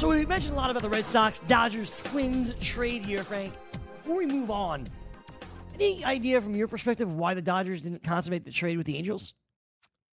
[0.00, 3.52] So we mentioned a lot about the Red Sox, Dodgers, Twins trade here, Frank.
[3.96, 4.86] Before we move on,
[5.74, 9.34] any idea from your perspective why the Dodgers didn't consummate the trade with the Angels?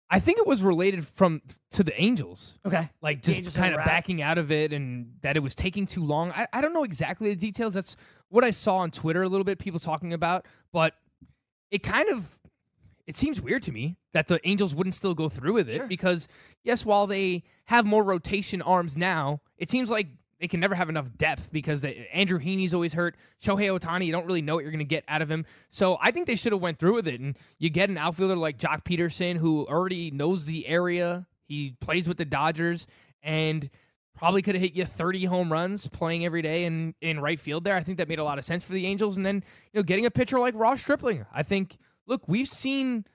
[0.09, 2.59] I think it was related from to the Angels.
[2.65, 2.89] Okay.
[3.01, 6.33] like just kind of backing out of it and that it was taking too long.
[6.33, 7.73] I, I don't know exactly the details.
[7.73, 7.95] That's
[8.27, 10.95] what I saw on Twitter a little bit, people talking about, but
[11.71, 12.41] it kind of
[13.07, 16.27] it seems weird to me that the Angels wouldn't still go through with it because
[16.63, 20.07] yes, while they have more rotation arms now, it seems like
[20.39, 23.15] they can never have enough depth because the, Andrew Heaney's always hurt.
[23.41, 25.45] Shohei Ohtani, you don't really know what you're going to get out of him.
[25.69, 27.19] So I think they should have went through with it.
[27.19, 31.25] And you get an outfielder like Joc Pederson who already knows the area.
[31.47, 32.87] He plays with the Dodgers
[33.23, 33.69] and
[34.15, 37.63] probably could have hit you 30 home runs playing every day in, in right field
[37.63, 37.75] there.
[37.75, 39.17] I think that made a lot of sense for the Angels.
[39.17, 41.25] And then, you know, getting a pitcher like Ross Stripling.
[41.33, 43.05] I think, look, we've seen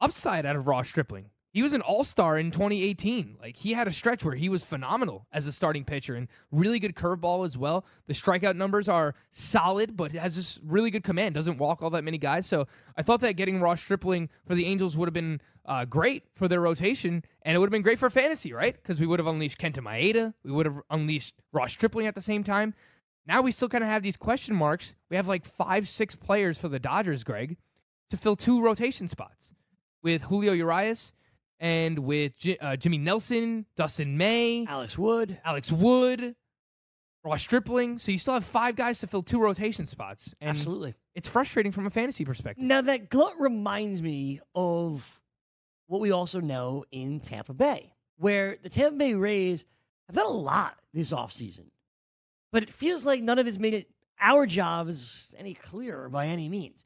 [0.00, 1.30] upside out of Ross Stripling.
[1.54, 3.36] He was an all star in 2018.
[3.40, 6.80] Like he had a stretch where he was phenomenal as a starting pitcher and really
[6.80, 7.86] good curveball as well.
[8.08, 11.36] The strikeout numbers are solid, but has this really good command.
[11.36, 12.48] Doesn't walk all that many guys.
[12.48, 16.24] So I thought that getting Ross Stripling for the Angels would have been uh, great
[16.34, 18.74] for their rotation, and it would have been great for fantasy, right?
[18.74, 22.20] Because we would have unleashed Kenta Maeda, we would have unleashed Ross Stripling at the
[22.20, 22.74] same time.
[23.26, 24.96] Now we still kind of have these question marks.
[25.08, 27.56] We have like five, six players for the Dodgers, Greg,
[28.14, 29.52] to fill two rotation spots
[30.02, 31.12] with Julio Urias
[31.58, 35.38] and with J- uh, Jimmy Nelson, Dustin May, Alex Wood.
[35.44, 36.34] Alex Wood,
[37.24, 37.98] Ross Stripling.
[37.98, 40.34] So you still have five guys to fill two rotation spots.
[40.40, 40.94] And Absolutely.
[41.14, 42.64] It's frustrating from a fantasy perspective.
[42.64, 45.20] Now that glut reminds me of
[45.86, 49.64] what we also know in Tampa Bay, where the Tampa Bay Rays
[50.06, 51.66] have done a lot this offseason.
[52.52, 53.88] But it feels like none of it's made it
[54.20, 56.84] our jobs any clearer by any means.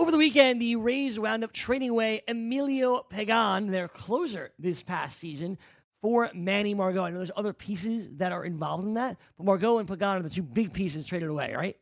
[0.00, 5.18] Over the weekend, the Rays wound up trading away Emilio Pagan, their closer this past
[5.18, 5.58] season,
[6.00, 7.04] for Manny Margot.
[7.04, 10.22] I know there's other pieces that are involved in that, but Margot and Pagan are
[10.22, 11.76] the two big pieces traded away, right?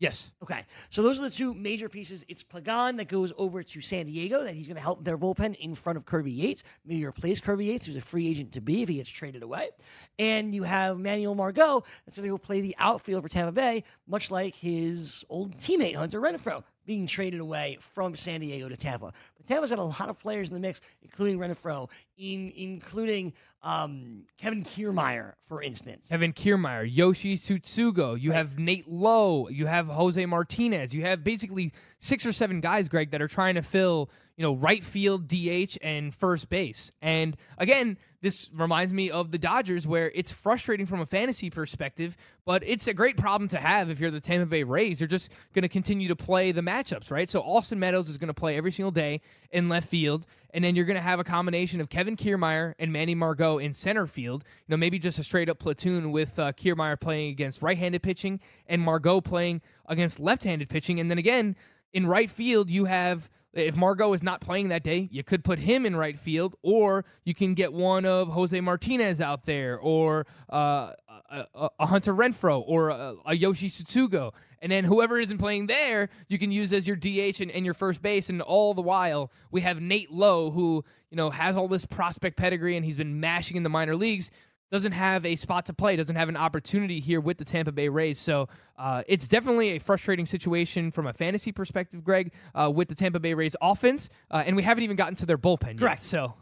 [0.00, 0.34] Yes.
[0.42, 2.24] Okay, so those are the two major pieces.
[2.26, 5.54] It's Pagan that goes over to San Diego, that he's going to help their bullpen
[5.54, 8.82] in front of Kirby Yates, maybe replace Kirby Yates, who's a free agent to be
[8.82, 9.70] if he gets traded away.
[10.18, 13.84] And you have Manuel Margot that's going to go play the outfield for Tampa Bay,
[14.08, 19.12] much like his old teammate Hunter Renfroe being traded away from San Diego to Tampa.
[19.46, 24.62] Tampa's got a lot of players in the mix, including Renfroe, in including um, Kevin
[24.62, 26.08] Kiermaier, for instance.
[26.08, 28.20] Kevin Kiermaier, Yoshi Tsutsugo.
[28.20, 29.48] You have Nate Lowe.
[29.48, 30.94] You have Jose Martinez.
[30.94, 34.54] You have basically six or seven guys, Greg, that are trying to fill, you know,
[34.54, 36.92] right field, DH, and first base.
[37.00, 42.16] And again, this reminds me of the Dodgers, where it's frustrating from a fantasy perspective,
[42.46, 45.00] but it's a great problem to have if you're the Tampa Bay Rays.
[45.00, 47.28] You're just going to continue to play the matchups, right?
[47.28, 49.20] So Austin Meadows is going to play every single day
[49.50, 52.92] in left field, and then you're going to have a combination of Kevin Kiermaier and
[52.92, 54.44] Manny Margot in center field.
[54.66, 58.40] You know, maybe just a straight up platoon with uh, Kiermaier playing against right-handed pitching
[58.66, 61.56] and Margot playing against left-handed pitching, and then again
[61.92, 65.58] in right field you have if Margot is not playing that day, you could put
[65.58, 70.26] him in right field, or you can get one of Jose Martinez out there, or
[70.50, 70.92] uh,
[71.30, 74.32] a, a, a Hunter Renfroe, or a, a Yoshi Tsutsugo.
[74.60, 77.74] And then whoever isn't playing there, you can use as your DH and, and your
[77.74, 78.30] first base.
[78.30, 82.36] And all the while, we have Nate Lowe, who you know has all this prospect
[82.36, 84.30] pedigree, and he's been mashing in the minor leagues
[84.74, 87.88] doesn't have a spot to play, doesn't have an opportunity here with the Tampa Bay
[87.88, 88.18] Rays.
[88.18, 92.96] So uh, it's definitely a frustrating situation from a fantasy perspective, Greg, uh, with the
[92.96, 94.10] Tampa Bay Rays offense.
[94.32, 95.98] Uh, and we haven't even gotten to their bullpen Correct.
[95.98, 96.02] yet.
[96.02, 96.34] So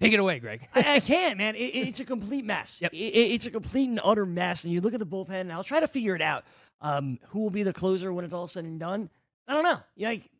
[0.00, 0.66] take it away, Greg.
[0.74, 1.54] I, I can't, man.
[1.54, 2.80] It, it's a complete mess.
[2.82, 2.92] Yep.
[2.92, 4.64] It- it- it's a complete and utter mess.
[4.64, 6.44] And you look at the bullpen, and I'll try to figure it out.
[6.80, 9.10] Um, who will be the closer when it's all said and done?
[9.46, 9.78] I don't know.
[9.96, 10.30] Yeah, Like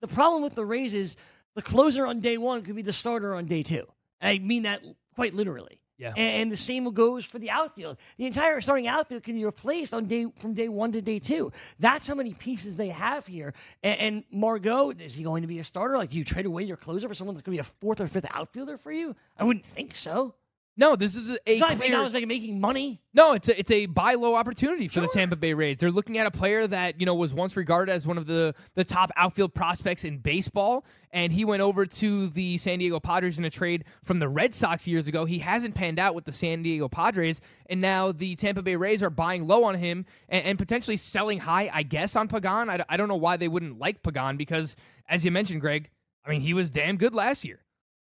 [0.00, 1.16] the problem with the Rays is
[1.54, 3.84] the closer on day one could be the starter on day two.
[4.22, 4.82] I mean that
[5.14, 5.79] quite literally.
[6.00, 6.14] Yeah.
[6.16, 7.98] And, the same goes for the outfield.
[8.16, 11.52] The entire starting outfield can be replaced on day from day one to day two.
[11.78, 13.52] That's how many pieces they have here.
[13.82, 15.98] And, and Margot, is he going to be a starter?
[15.98, 18.00] Like, do you trade away your closer for someone that's going to be a fourth
[18.00, 19.14] or fifth outfielder for you?
[19.38, 20.34] I wouldn't think so.
[20.80, 22.02] No, this is a It's not like clear.
[22.04, 23.02] Making, making money.
[23.12, 25.76] No, it's a, it's a buy low opportunity for the Tampa Bay Rays.
[25.76, 28.54] They're looking at a player that you know was once regarded as one of the
[28.76, 33.38] the top outfield prospects in baseball, and he went over to the San Diego Padres
[33.38, 35.26] in a trade from the Red Sox years ago.
[35.26, 39.02] He hasn't panned out with the San Diego Padres, and now the Tampa Bay Rays
[39.02, 42.70] are buying low on him and, and potentially selling high, I guess, on Pagan.
[42.70, 45.90] I, I don't know why they wouldn't like Pagan because, as you mentioned, Greg,
[46.24, 47.60] I mean he was damn good last year,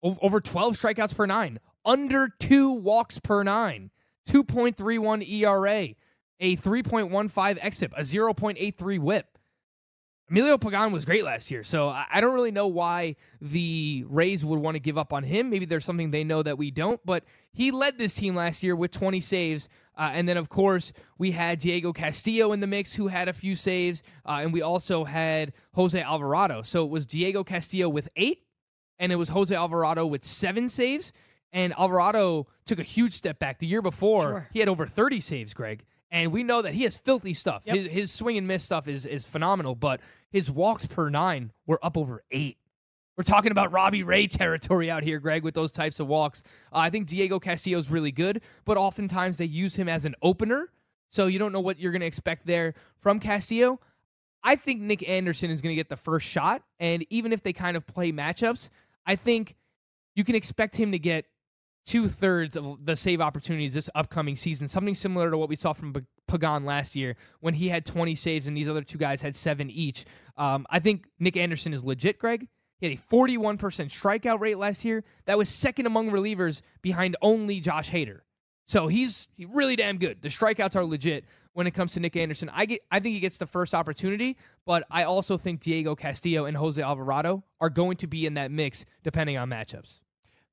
[0.02, 3.90] over twelve strikeouts per nine, under two walks per nine.
[4.28, 5.94] 2.31 ERA,
[6.38, 9.38] a 3.15 xFIP, a 0.83 WHIP.
[10.30, 14.60] Emilio Pagan was great last year, so I don't really know why the Rays would
[14.60, 15.48] want to give up on him.
[15.48, 17.24] Maybe there's something they know that we don't, but
[17.54, 19.70] he led this team last year with 20 saves.
[19.96, 23.32] Uh, and then, of course, we had Diego Castillo in the mix who had a
[23.32, 26.60] few saves, uh, and we also had Jose Alvarado.
[26.60, 28.42] So it was Diego Castillo with eight,
[28.98, 31.10] and it was Jose Alvarado with seven saves.
[31.52, 33.58] And Alvarado took a huge step back.
[33.58, 34.48] The year before, Sure.
[34.52, 35.84] he had over 30 saves, Greg.
[36.10, 37.64] And we know that he has filthy stuff.
[37.66, 37.76] Yep.
[37.76, 41.78] His, his swing and miss stuff is, is phenomenal, but his walks per nine were
[41.82, 42.56] up over eight.
[43.16, 46.44] We're talking about Robbie Ray territory out here, Greg, with those types of walks.
[46.72, 50.14] Uh, I think Diego Castillo is really good, but oftentimes they use him as an
[50.22, 50.68] opener,
[51.08, 53.80] so you don't know what you're going to expect there from Castillo.
[54.44, 57.52] I think Nick Anderson is going to get the first shot, and even if they
[57.52, 58.70] kind of play matchups,
[59.04, 59.56] I think
[60.14, 61.26] you can expect him to get
[61.88, 64.68] two thirds of the save opportunities this upcoming season.
[64.68, 65.94] Something similar to what we saw from
[66.28, 69.70] Pagan last year when he had 20 saves and these other two guys had seven
[69.70, 70.04] each.
[70.36, 72.46] Um, I think Nick Anderson is legit, Greg.
[72.78, 75.02] He had a 41% strikeout rate last year.
[75.24, 78.20] That was second among relievers behind only Josh Hader.
[78.66, 80.20] So he's really damn good.
[80.20, 81.24] The strikeouts are legit
[81.54, 82.50] when it comes to Nick Anderson.
[82.52, 86.44] I get, I think he gets the first opportunity, but I also think Diego Castillo
[86.44, 90.00] and Jose Alvarado are going to be in that mix depending on matchups.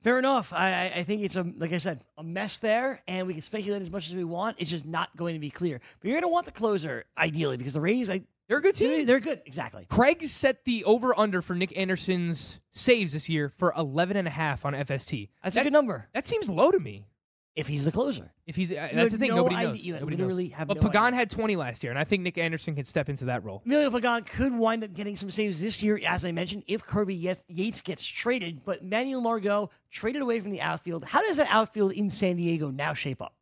[0.05, 0.53] Fair enough.
[0.53, 3.81] I, I think it's a like I said, a mess there, and we can speculate
[3.81, 4.57] as much as we want.
[4.59, 5.81] It's just not going to be clear.
[5.99, 8.75] But you're going to want the closer ideally because the Rays, I, they're a good
[8.75, 9.07] team.
[9.07, 9.87] They're good, exactly.
[9.89, 14.31] Craig set the over under for Nick Anderson's saves this year for 11 and a
[14.31, 15.29] half on FST.
[15.43, 16.07] That's that, a good number.
[16.13, 17.07] That seems low to me
[17.55, 18.31] if he's the closer.
[18.45, 19.69] If he's uh, that's the thing, no nobody idea.
[19.69, 19.85] knows.
[19.85, 20.53] You nobody literally knows.
[20.53, 21.19] have but no Pagan idea.
[21.19, 23.61] had 20 last year, and I think Nick Anderson can step into that role.
[23.65, 27.15] Emilio Pagan could wind up getting some saves this year, as I mentioned, if Kirby
[27.47, 28.65] Yates gets traded.
[28.65, 31.05] But Manuel Margot traded away from the outfield.
[31.05, 33.33] How does that outfield in San Diego now shape up?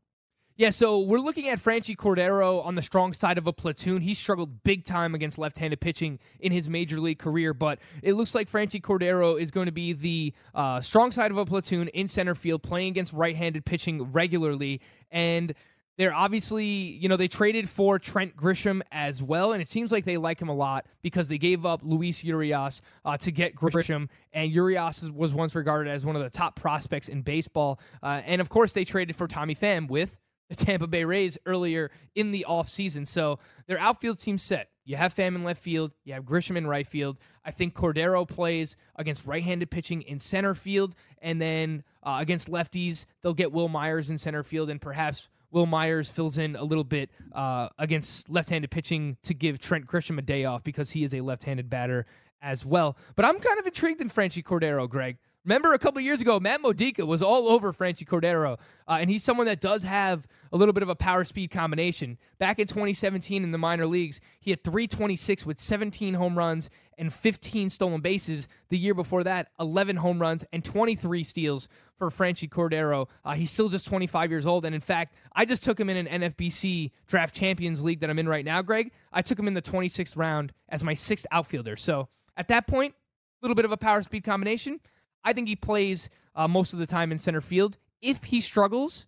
[0.55, 4.01] Yeah, so we're looking at Franchy Cordero on the strong side of a platoon.
[4.01, 8.35] He struggled big time against left-handed pitching in his major league career, but it looks
[8.35, 12.07] like Franchy Cordero is going to be the uh, strong side of a platoon in
[12.07, 15.55] center field, playing against right-handed pitching regularly, and
[15.97, 20.05] they're obviously, you know, they traded for Trent Grisham as well, and it seems like
[20.05, 24.07] they like him a lot because they gave up Luis Urias uh, to get Grisham,
[24.33, 27.79] and Urias was once regarded as one of the top prospects in baseball.
[28.03, 30.19] Uh, and of course, they traded for Tommy Pham with
[30.57, 33.07] Tampa Bay Rays earlier in the offseason.
[33.07, 34.69] So their outfield seems set.
[34.85, 37.19] You have Pham in left field, you have Grisham in right field.
[37.45, 42.49] I think Cordero plays against right handed pitching in center field, and then uh, against
[42.49, 46.63] lefties, they'll get Wil Myers in center field, and perhaps Wil Myers fills in a
[46.63, 50.91] little bit uh, against left handed pitching to give Trent Grisham a day off because
[50.91, 52.05] he is a left handed batter
[52.41, 52.97] as well.
[53.15, 55.17] But I'm kind of intrigued in Franchy Cordero, Greg.
[55.45, 59.23] Remember a couple years ago, Matt Modica was all over Franchy Cordero, uh, and he's
[59.23, 62.17] someone that does have a little bit of a power speed combination.
[62.39, 67.11] Back in 2017 in the minor leagues, he had 326 with 17 home runs and
[67.11, 68.47] 15 stolen bases.
[68.69, 73.09] The year before that, 11 home runs and 23 steals for Franchy Cordero.
[73.25, 76.07] Uh, he's still just 25 years old, and in fact, I just took him in
[76.07, 78.93] an NFBC Draft Champions League that I'm in right now, Greg.
[79.11, 81.75] I took him in the 26th round as my sixth outfielder.
[81.75, 84.79] So at that point, a little bit of a power speed combination.
[85.23, 87.77] I think he plays uh, most of the time in center field.
[88.01, 89.07] If he struggles,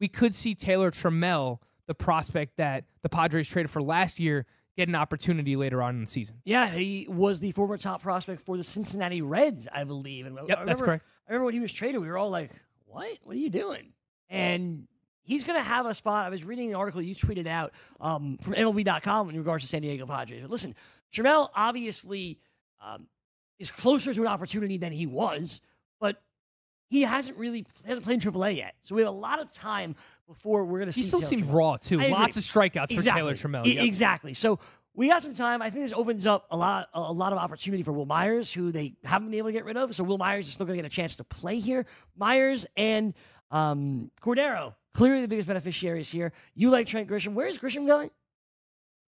[0.00, 4.46] we could see Taylor Trammell, the prospect that the Padres traded for last year,
[4.76, 6.40] get an opportunity later on in the season.
[6.44, 10.26] Yeah, he was the former top prospect for the Cincinnati Reds, I believe.
[10.26, 11.06] And yep, I remember, that's correct.
[11.28, 12.50] I remember when he was traded, we were all like,
[12.86, 13.18] "What?
[13.22, 13.92] What are you doing?"
[14.28, 14.88] And
[15.24, 16.26] he's going to have a spot.
[16.26, 19.82] I was reading an article you tweeted out um, from MLB.com in regards to San
[19.82, 20.40] Diego Padres.
[20.40, 20.74] But listen,
[21.12, 22.38] Trammell obviously
[22.80, 23.06] um,
[23.58, 25.60] is closer to an opportunity than he was,
[26.00, 26.22] but
[26.90, 28.74] he hasn't really hasn't played in AAA yet.
[28.80, 31.02] So we have a lot of time before we're going to see.
[31.02, 31.54] He still Taylor seems Trammell.
[31.54, 31.98] raw too.
[31.98, 32.96] Lots of strikeouts exactly.
[32.96, 33.66] for Taylor Trammell.
[33.66, 33.84] Yep.
[33.84, 34.34] Exactly.
[34.34, 34.58] So
[34.94, 35.62] we got some time.
[35.62, 38.72] I think this opens up a lot, a lot of opportunity for Wil Myers, who
[38.72, 39.94] they haven't been able to get rid of.
[39.94, 41.86] So Wil Myers is still going to get a chance to play here.
[42.16, 43.14] Myers and
[43.50, 46.32] um, Cordero, clearly the biggest beneficiaries here.
[46.54, 47.32] You like Trent Grisham.
[47.34, 48.10] Where is Grisham going?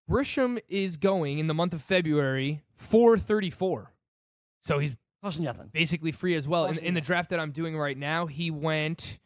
[0.09, 3.91] Grisham is going in the month of February 434.
[4.65, 5.69] So he's Costing nothing.
[5.71, 6.65] basically free as well.
[6.65, 9.19] In, in the draft that I'm doing right now, he went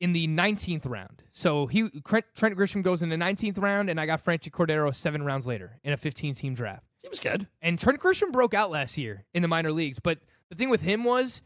[0.00, 1.22] in the 19th round.
[1.32, 4.94] So he Trent, Trent Grisham goes in the 19th round, and I got Franchy Cordero
[4.94, 6.84] seven rounds later in a 15 team draft.
[6.96, 7.46] Seems good.
[7.62, 10.18] And Trent Grisham broke out last year in the minor leagues, but
[10.50, 11.42] the thing with him was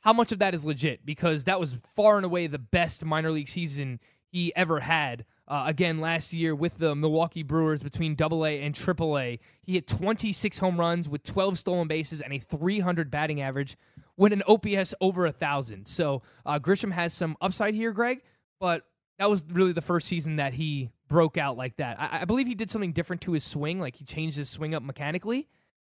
[0.00, 3.30] how much of that is legit because that was far and away the best minor
[3.30, 5.24] league season he ever had.
[5.52, 9.74] Uh, again, last year with the Milwaukee Brewers between Double A and Triple A, he
[9.74, 13.76] hit 26 home runs with 12 stolen bases and a 300 batting average,
[14.16, 15.86] with an OPS over a thousand.
[15.86, 18.22] So uh, Grisham has some upside here, Greg,
[18.60, 18.86] but
[19.18, 22.00] that was really the first season that he broke out like that.
[22.00, 24.74] I, I believe he did something different to his swing, like he changed his swing
[24.74, 25.50] up mechanically,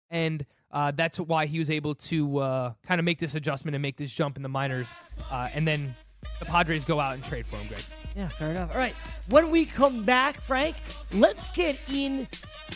[0.10, 3.84] and uh, that's why he was able to uh, kind of make this adjustment and
[3.84, 4.92] make this jump in the minors.
[5.30, 5.94] Uh, and then
[6.40, 7.84] the Padres go out and trade for him, Greg.
[8.16, 8.72] Yeah, fair enough.
[8.72, 8.94] All right.
[9.30, 10.76] When we come back, Frank,
[11.14, 12.28] let's get in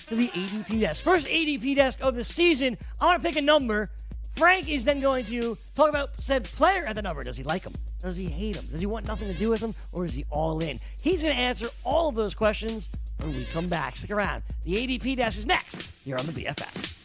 [0.08, 1.04] to the ADP desk.
[1.04, 2.78] First ADP desk of the season.
[3.02, 3.90] I want to pick a number.
[4.36, 7.24] Frank is then going to talk about said player at the number.
[7.24, 7.74] Does he like him?
[8.02, 8.66] Does he hate him?
[8.66, 9.74] Does he want nothing to do with him?
[9.92, 10.80] Or is he all in?
[11.02, 12.88] He's going to answer all of those questions
[13.20, 13.96] when we come back.
[13.96, 14.44] Stick around.
[14.64, 17.05] The ADP desk is next here on the BFFs.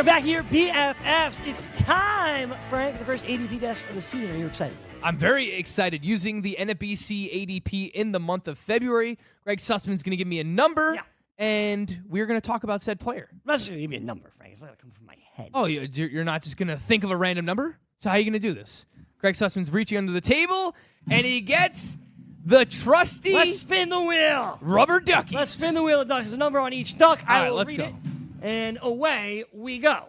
[0.00, 1.46] Right, back here, BFFs.
[1.46, 4.30] It's time, Frank, the first ADP desk of the season.
[4.30, 4.74] Are you excited?
[5.02, 7.30] I'm very excited using the NFBC
[7.62, 9.18] ADP in the month of February.
[9.44, 11.02] Greg Sussman's going to give me a number, Yeah.
[11.36, 13.28] and we're going to talk about said player.
[13.30, 14.52] I'm not just going to give you a number, Frank.
[14.52, 15.50] It's not going to come from my head.
[15.52, 17.76] Oh, you- you're not just going to think of a random number?
[17.98, 18.86] So how are you going to do this?
[19.18, 20.74] Greg Sussman's reaching under the table,
[21.10, 21.98] and he gets
[22.46, 24.56] the trusty Let's spin the wheel.
[24.62, 25.36] rubber ducky.
[25.36, 26.22] Let's spin the wheel of ducks.
[26.22, 27.22] There's a number on each duck.
[27.26, 27.84] I All right, will let's read go.
[27.84, 27.94] it,
[28.42, 30.08] and away we go.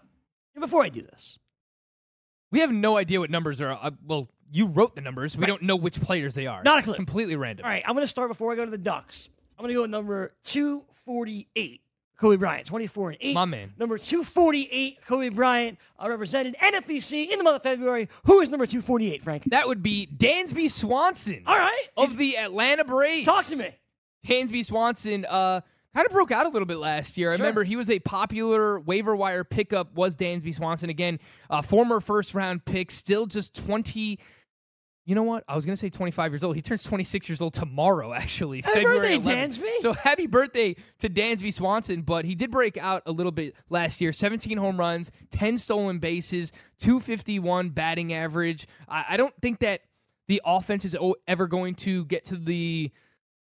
[0.56, 1.38] And before I do this,
[2.52, 3.72] We have no idea what numbers are.
[3.72, 5.38] Uh, well, you wrote the numbers.
[5.38, 6.62] We don't know which players they are.
[6.64, 6.96] Not a It's clue.
[6.96, 7.64] Completely random.
[7.66, 9.30] all right, I'm going to start before I go to the ducks.
[9.58, 11.82] I'm going to go with number 248,
[12.18, 13.34] Kobe Bryant, 24 and 8.
[13.34, 13.74] My man.
[13.78, 18.10] Number 248, Kobe Bryant, uh, represented NFBC in the month of February.
[18.26, 19.44] Who is number 248, Frank?
[19.46, 21.88] That would be Dansby Swanson All right.
[21.98, 23.26] of the Atlanta Braves.
[23.26, 23.70] Talk to me.
[24.28, 25.62] Dansby Swanson uh,
[25.96, 27.32] kind of broke out a little bit last year.
[27.32, 27.44] I Sure.
[27.46, 29.94] remember he was a popular waiver wire pickup.
[29.96, 31.20] Was Dansby Swanson again?
[31.50, 34.20] Uh, former first round pick, still just twenty.
[35.04, 35.44] You know what?
[35.48, 36.56] I was gonna say 25 years old.
[36.56, 38.62] He turns 26 years old tomorrow, actually.
[38.62, 39.58] Happy February birthday, 11th.
[39.58, 39.78] Dansby.
[39.80, 42.04] So happy birthday to Dansby Swanson.
[42.04, 44.14] But he did break out a little bit last year.
[44.14, 48.68] 17 home runs, 10 stolen bases, 251 batting average.
[48.88, 49.82] I, I don't think that
[50.28, 52.92] the offense is o- ever going to get to the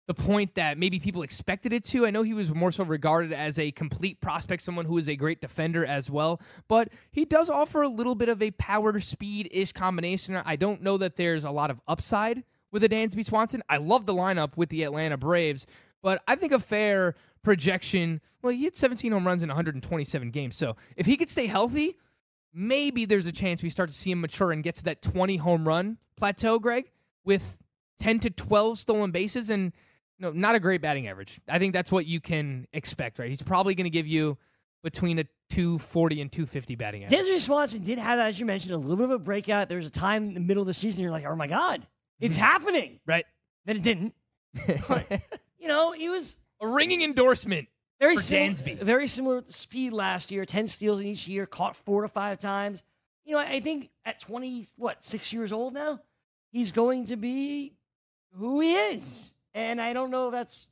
[0.09, 2.07] the point that maybe people expected it to.
[2.07, 5.15] I know he was more so regarded as a complete prospect, someone who is a
[5.15, 9.51] great defender as well, but he does offer a little bit of a power speed
[9.53, 10.35] ish combination.
[10.35, 12.43] I don't know that there's a lot of upside
[12.73, 13.63] with a Dansby Swanson.
[13.69, 15.67] I love the lineup with the Atlanta Braves,
[16.03, 18.23] but I think a fair projection.
[18.41, 21.99] Well, he had 17 home runs in 127 games, so if he could stay healthy,
[22.55, 25.37] maybe there's a chance we start to see him mature and get to that 20
[25.37, 26.91] home run plateau, Greg,
[27.27, 27.59] with
[27.99, 29.75] 10 to 12 stolen bases and
[30.19, 31.41] no, not a great batting average.
[31.49, 33.29] I think that's what you can expect, right?
[33.29, 34.37] He's probably going to give you
[34.83, 37.21] between a 240 and 250 batting average.
[37.21, 39.69] Dansby Swanson did have, as you mentioned, a little bit of a breakout.
[39.69, 41.87] There was a time in the middle of the season you're like, oh my God,
[42.21, 42.45] it's mm-hmm.
[42.45, 43.01] happening.
[43.07, 43.25] Right?
[43.65, 44.15] Then it didn't.
[44.89, 45.07] But,
[45.59, 47.69] you know, he was a ringing endorsement.
[48.01, 50.45] very similar, very similar speed last year.
[50.45, 52.83] Ten steals in each year, caught four to five times.
[53.25, 56.01] You know, I think at twenty, what six years old now,
[56.51, 57.75] he's going to be
[58.33, 60.71] who he is, and I don't know if that's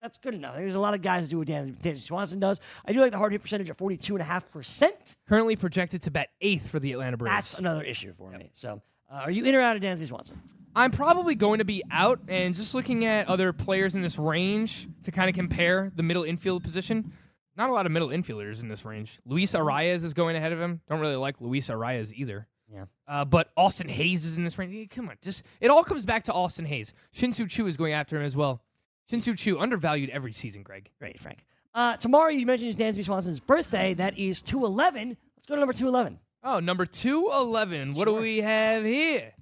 [0.00, 0.56] that's good enough.
[0.56, 2.60] There's a lot of guys who do what Dan, Dan Swanson does.
[2.84, 5.16] I do like the hard hit percentage at forty two and a half percent.
[5.28, 7.34] Currently projected to bet eighth for the Atlanta Braves.
[7.34, 8.50] That's another issue for me.
[8.54, 8.80] So,
[9.10, 10.40] uh, are you in or out of Dansby Swanson?
[10.74, 14.88] I'm probably going to be out and just looking at other players in this range
[15.02, 17.12] to kind of compare the middle infield position.
[17.54, 19.20] Not a lot of middle infielders in this range.
[19.26, 20.80] Luis Urias is going ahead of him.
[20.88, 22.48] Don't really like Luis Urias either.
[22.72, 22.84] Yeah.
[23.06, 24.74] Uh, but Austin Hays is in this range.
[24.74, 26.94] Eh, Come on, just it all comes back to Austin Hays.
[27.12, 28.62] Shin-Soo Choo is going after him as well.
[29.10, 30.90] Shin-Soo Choo undervalued every season, Greg.
[30.98, 31.44] Great, Frank.
[31.74, 33.94] Uh, tomorrow you mentioned is Dansby Swanson's birthday.
[33.94, 35.16] That is two eleven.
[35.36, 36.18] Let's go to number two eleven.
[36.42, 37.94] Oh, number two eleven.
[37.94, 39.32] What do we have here?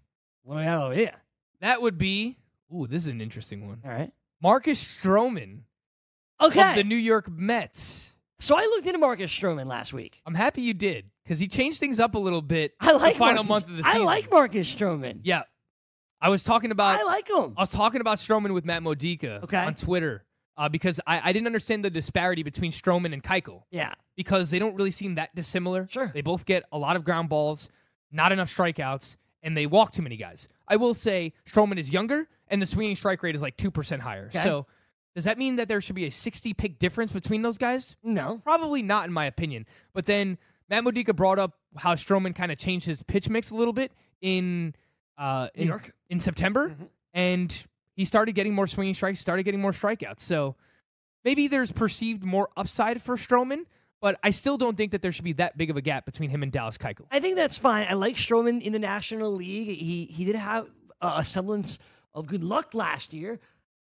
[0.43, 1.15] What do we have over here?
[1.61, 2.37] That would be.
[2.75, 3.81] Ooh, this is an interesting one.
[3.85, 4.13] All right.
[4.43, 5.61] Marcus Stroman
[6.41, 6.75] Okay.
[6.77, 8.17] the New York Mets.
[8.39, 10.21] So I looked into Marcus Stroman last week.
[10.25, 12.73] I'm happy you did because he changed things up a little bit.
[12.81, 14.01] I like the final Marcus, month of the season.
[14.03, 15.21] I like Marcus Stroman.
[15.23, 15.43] Yeah,
[16.21, 16.99] I was talking about.
[17.01, 17.55] I like him.
[17.57, 19.57] I was talking about Stroman with Matt Modica Okay.
[19.59, 20.25] on Twitter
[20.57, 23.93] uh, because I, I didn't understand the disparity between Stroman and Keuchel Yeah.
[24.17, 25.87] because they don't really seem that dissimilar.
[25.89, 26.11] Sure.
[26.13, 27.71] They both get a lot of ground balls,
[28.13, 30.49] not enough strikeouts, and they walk too many guys.
[30.69, 34.27] I will say Stroman is younger, and the swinging strike rate is like 2% higher.
[34.27, 34.39] Okay.
[34.41, 34.67] So
[35.15, 37.97] does that mean that there should be a 60 pick difference between those guys?
[38.03, 38.39] No.
[38.45, 39.67] Probably not, in my opinion.
[39.95, 40.37] But then
[40.71, 43.93] Matt Modica brought up how Stroman kind of changed his pitch mix a little bit
[44.23, 44.75] in
[45.19, 45.93] uh, New in, York.
[46.11, 46.19] Mm-hmm.
[46.19, 46.75] September,
[47.13, 47.67] and
[47.97, 50.21] he started getting more swinging strikes, started getting more strikeouts.
[50.21, 50.57] So
[51.25, 53.65] maybe there's perceived more upside for Stroman,
[54.01, 56.31] but I still don't think that there should be that big of a gap between
[56.31, 57.05] him and Dallas Keuchel.
[57.11, 57.87] I think that's fine.
[57.89, 59.77] I like Stroman in the National League.
[59.77, 60.69] He he did have
[61.01, 61.79] a, semblance
[62.15, 63.41] of good luck last year.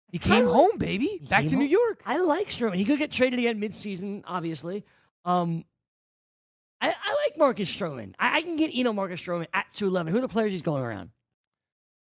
[0.09, 2.03] He came home, baby, back to New York.
[2.05, 2.75] I like Stroman.
[2.75, 4.85] He could get traded again mid-season, obviously.
[5.25, 5.65] Um,
[7.33, 8.15] like Marcus Stroman.
[8.19, 10.13] I, I can get Eno Marcus Stroman at 211.
[10.13, 11.11] Who are the players he's going around?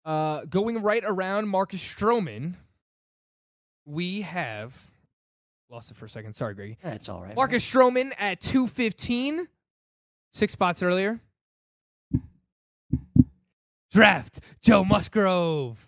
[0.05, 2.55] Uh, going right around Marcus Stroman,
[3.85, 4.91] we have
[5.69, 6.33] lost it for a second.
[6.33, 6.77] Sorry, Greg.
[6.81, 7.35] That's all right.
[7.35, 9.47] Marcus Stroman at 215.
[10.31, 11.19] Six spots earlier.
[13.91, 15.85] Draft Joe Musgrove.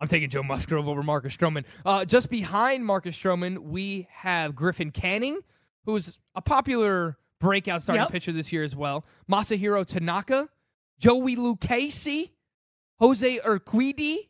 [0.00, 1.64] I'm taking Joe Musgrove over Marcus Stroman.
[1.84, 5.40] Uh, just behind Marcus Stroman, we have Griffin Canning,
[5.84, 8.10] who's a popular breakout starting Yep.
[8.12, 9.04] pitcher this year as well.
[9.30, 10.48] Masahiro Tanaka,
[10.98, 12.30] Joey Lucchesi,
[12.98, 14.28] Jose Urquidy,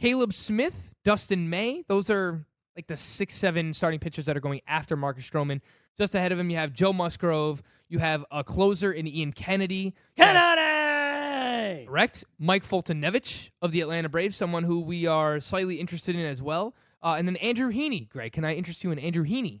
[0.00, 1.84] Caleb Smith, Dustin May.
[1.88, 5.60] Those are like the six, seven starting pitchers that are going after Marcus Stroman.
[5.98, 7.62] Just ahead of him, you have Joe Musgrove.
[7.88, 9.94] You have a closer in Ian Kennedy.
[10.18, 11.86] Have- Kennedy!
[11.86, 12.24] Correct.
[12.38, 16.74] Mike Foltynewicz of the Atlanta Braves, someone who we are slightly interested in as well.
[17.02, 18.08] Uh, and then Andrew Heaney.
[18.08, 19.60] Greg, can I interest you in Andrew Heaney?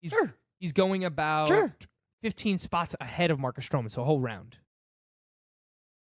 [0.00, 0.34] He's, Sure.
[0.62, 1.74] He's going about Sure.
[2.22, 4.58] 15 spots ahead of Marcus Stroman, so a whole round.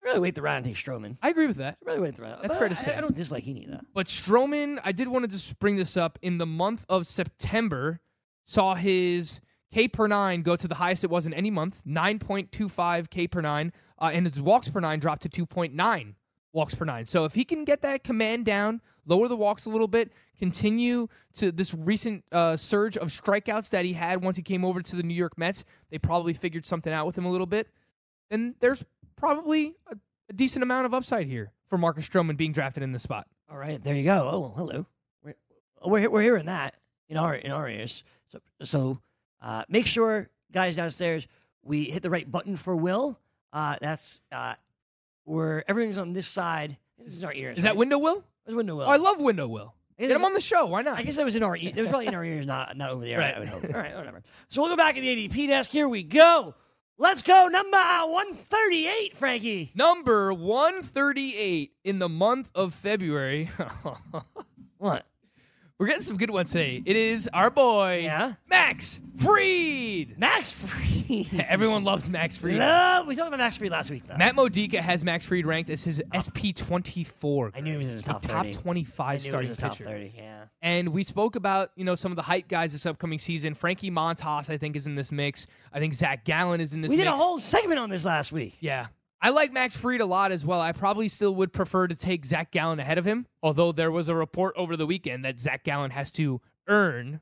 [0.03, 1.17] really wait the round and take Stroman.
[1.21, 1.77] I agree with that.
[1.85, 2.41] really wait the round.
[2.41, 2.95] That's But fair to I- say.
[2.95, 3.79] I, don't dislike Heaney though.
[3.93, 6.19] But Stroman, I did want to just bring this up.
[6.21, 7.99] In the month of September,
[8.45, 9.39] saw his
[9.71, 13.39] K per nine go to the highest it was in any month, 9.25 K per
[13.41, 16.15] nine, uh, and his walks per nine dropped to 2.9
[16.53, 17.05] walks per nine.
[17.05, 21.07] So if he can get that command down, lower the walks a little bit, continue
[21.33, 24.95] to this recent uh, surge of strikeouts that he had once he came over to
[24.95, 27.67] the New York Mets, they probably figured something out with him a little bit.
[28.31, 28.85] And there's
[29.15, 29.95] probably a,
[30.29, 33.27] a decent amount of upside here for Marcus Stroman being drafted in this spot.
[33.51, 34.29] All right, there you go.
[34.31, 34.85] Oh, hello.
[35.23, 35.35] We're
[35.85, 36.75] we're, we're hearing that
[37.07, 38.03] in our in our ears.
[38.27, 38.99] So so
[39.41, 41.27] uh, make sure, guys downstairs,
[41.63, 43.19] we hit the right button for Will.
[43.51, 44.53] Uh, that's uh,
[45.29, 46.77] where everything's on this side.
[46.97, 47.57] This is our ears.
[47.57, 47.77] Is that?
[47.77, 48.23] Window Will?
[48.45, 48.85] That's window Will?
[48.85, 49.75] Oh, I love Window Will.
[49.97, 50.65] Get him on the show.
[50.65, 50.97] Why not?
[50.97, 51.55] I guess that was in our.
[51.57, 53.19] It was probably in our ears, not not over there.
[53.19, 53.35] Right.
[53.35, 53.63] I would hope.
[53.65, 54.23] All right, whatever.
[54.47, 55.71] So we'll go back to the ADP desk.
[55.71, 56.55] Here we go.
[56.97, 59.71] Let's go number uh, one thirty eight, Frankie.
[59.75, 63.49] Number 138 in the month of February.
[64.77, 65.05] What?
[65.79, 66.81] We're getting some good ones today.
[66.85, 68.33] It is our boy, Yeah.
[68.49, 70.19] Max Fried.
[70.19, 71.45] Max Fried.
[71.47, 72.55] Everyone loves Max Fried.
[72.55, 73.07] Love.
[73.07, 74.17] We talked about Max Fried last week, though.
[74.17, 77.51] Matt Modica has Max Fried ranked as his SP24.
[77.55, 78.53] I knew he was in his the top top 30.
[78.57, 79.85] 25 I knew he was starting in his top pitcher.
[79.85, 80.13] thirty.
[80.17, 80.43] Yeah.
[80.61, 83.53] And we spoke about, you know, some of the hype guys this upcoming season.
[83.53, 85.47] Frankie Montas, I think, is in this mix.
[85.71, 87.17] I think Zach Gallen is in this We did mix.
[87.17, 88.57] a whole segment on this last week.
[88.59, 88.87] Yeah.
[89.21, 90.61] I like Max Fried a lot as well.
[90.61, 94.07] I probably still would prefer to take Zach Gallen ahead of him, although there was
[94.07, 97.19] a report over the weekend that Zach Gallen has to earn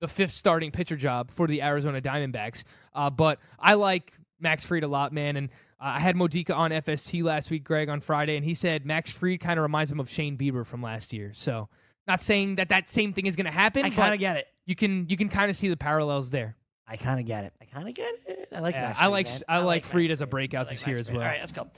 [0.00, 2.64] the fifth starting pitcher job for the Arizona Diamondbacks.
[2.94, 5.36] Uh, but I like Max Fried a lot, man.
[5.36, 8.86] And uh, I had Modica on FST last week, Greg, on Friday, and he said
[8.86, 11.32] Max Fried kind of reminds him of Shane Bieber from last year.
[11.34, 11.68] So,
[12.06, 14.46] not saying that that same thing is going to happen, I kind of get it.
[14.64, 16.56] you can you can kind of see the parallels there.
[16.90, 17.52] I kind of get it.
[17.60, 18.48] I kind of get it.
[18.52, 19.42] I like Yeah, Max I Fried, like- man.
[19.48, 21.22] I like Max Fried as a breakout like this year Max as well.
[21.22, 21.70] All right, let's go.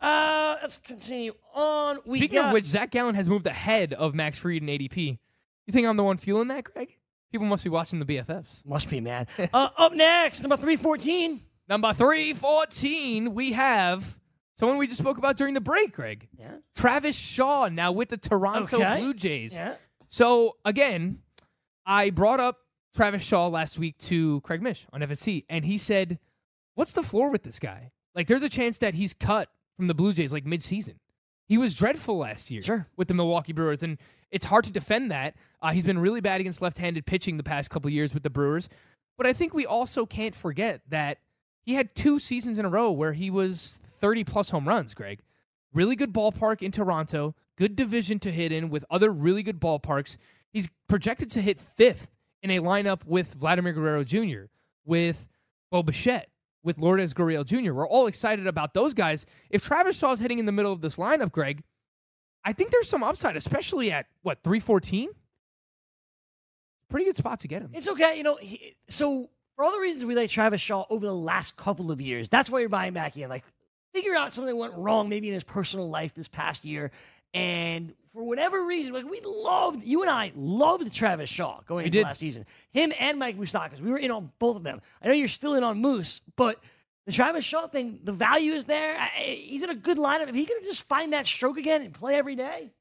[0.00, 1.98] Uh, let's continue on.
[2.04, 5.18] We Speaking got, of which, Zach Gallen has moved ahead of Max Fried in ADP.
[5.66, 6.96] You think I'm the one fueling that, Greg?
[7.32, 8.66] People must be watching the BFFs.
[8.66, 9.26] must be man.
[9.54, 11.40] uh, up next, number three fourteen.
[11.68, 14.18] Number 314, we have
[14.56, 16.28] someone we just spoke about during the break, Greg.
[16.38, 16.52] Yeah.
[16.76, 19.00] Travis Shaw now with the Toronto Okay.
[19.00, 19.56] Blue Jays.
[19.56, 19.74] Yeah.
[20.06, 21.18] So, again,
[21.84, 22.58] I brought up
[22.96, 26.18] Travis Shaw last week to Craig Mish on FST, and he said,
[26.74, 27.92] What's the floor with this guy?
[28.14, 30.94] Like, there's a chance that he's cut from the Blue Jays like midseason.
[31.46, 32.86] He was dreadful last year Sure.
[32.96, 33.98] with the Milwaukee Brewers, and
[34.30, 35.36] it's hard to defend that.
[35.60, 38.22] Uh, he's been really bad against left handed pitching the past couple of years with
[38.22, 38.68] the Brewers.
[39.18, 41.18] But I think we also can't forget that
[41.64, 45.20] he had two seasons in a row where he was 30 plus home runs, Greg.
[45.74, 50.16] Really good ballpark in Toronto, good division to hit in with other really good ballparks.
[50.52, 52.08] He's projected to hit fifth
[52.50, 54.44] in a lineup with Vladimir Guerrero Jr.,
[54.84, 55.28] with
[55.70, 56.30] Bo Bichette,
[56.62, 57.72] with Lourdes Gurriel Jr.
[57.72, 59.26] We're all excited about those guys.
[59.50, 61.62] If Travis Shaw's hitting in the middle of this lineup, Greg,
[62.44, 65.10] I think there's some upside, especially at what, 314?
[66.88, 67.70] Pretty good spot to get him.
[67.74, 68.16] It's okay.
[68.16, 71.56] You know, he, so for all the reasons we like Travis Shaw over the last
[71.56, 73.28] couple of years, that's why you're buying back in.
[73.28, 73.44] Like,
[73.92, 76.92] figure out something went wrong maybe in his personal life this past year.
[77.36, 81.86] And for whatever reason, like we loved, you and I loved Travis Shaw going We
[81.86, 82.04] into did.
[82.04, 82.46] last season.
[82.72, 83.80] Him and Mike Moustakas.
[83.80, 84.80] We were in on both of them.
[85.02, 86.58] I know you're still in on Moose, but
[87.04, 88.98] the Travis Shaw thing, the value is there.
[89.14, 90.28] He's in a good lineup.
[90.28, 92.72] If he could just find that stroke again and play every day,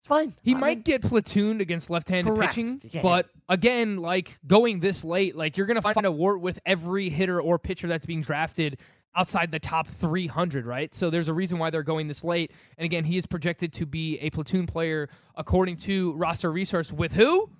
[0.00, 0.34] it's fine.
[0.42, 2.54] He I might mean, get platooned against left-handed Correct.
[2.56, 3.02] pitching, Yeah.
[3.02, 7.40] but again, like going this late, like you're gonna find a wart with every hitter
[7.40, 8.78] or pitcher that's being drafted
[9.16, 10.94] outside the top 300, right?
[10.94, 12.52] So there's a reason why they're going this late.
[12.78, 17.14] And again, he is projected to be a platoon player according to roster resource with
[17.14, 17.50] who?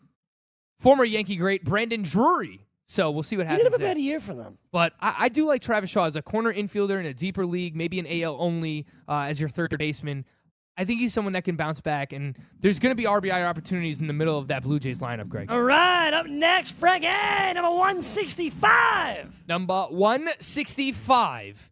[0.78, 3.62] Former Yankee great Brandon Drury So we'll see what happens.
[3.62, 4.58] He did have a bad year for them.
[4.72, 7.76] But I, I do like Travis Shaw as a corner infielder in a deeper league,
[7.76, 10.24] maybe an AL only uh, as your third baseman.
[10.76, 14.00] I think he's someone that can bounce back, and there's going to be RBI opportunities
[14.00, 15.50] in the middle of that Blue Jays lineup, Greg.
[15.50, 17.04] All right, up next, Frank.
[17.04, 19.44] Hey, number 165.
[19.48, 21.70] Number 165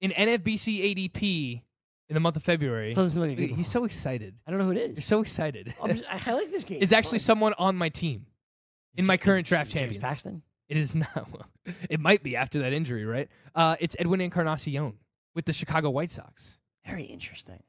[0.00, 1.62] in NFBC ADP
[2.08, 2.92] in the month of February.
[2.92, 4.34] Doesn't seem like a good he's so excited.
[4.46, 4.98] I don't know who it is.
[4.98, 5.74] You're so excited.
[5.86, 6.78] Just- I like this game.
[6.80, 7.24] it's actually fun.
[7.24, 8.26] someone on my team
[8.96, 10.02] in my Is current is draft James champions.
[10.04, 10.42] Paxton.
[10.68, 11.28] It is not.
[11.90, 13.28] It might be after that injury, right?
[13.54, 14.94] Uh, it's Edwin Encarnacion
[15.34, 16.58] with the Chicago White Sox.
[16.86, 17.62] Very interesting.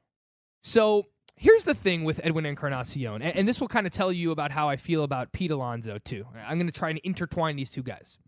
[0.62, 1.06] So
[1.36, 4.50] here's the thing with Edwin Encarnacion, and, and this will kind of tell you about
[4.50, 6.26] how I feel about Pete Alonso, too.
[6.46, 8.18] I'm going to try and intertwine these two guys.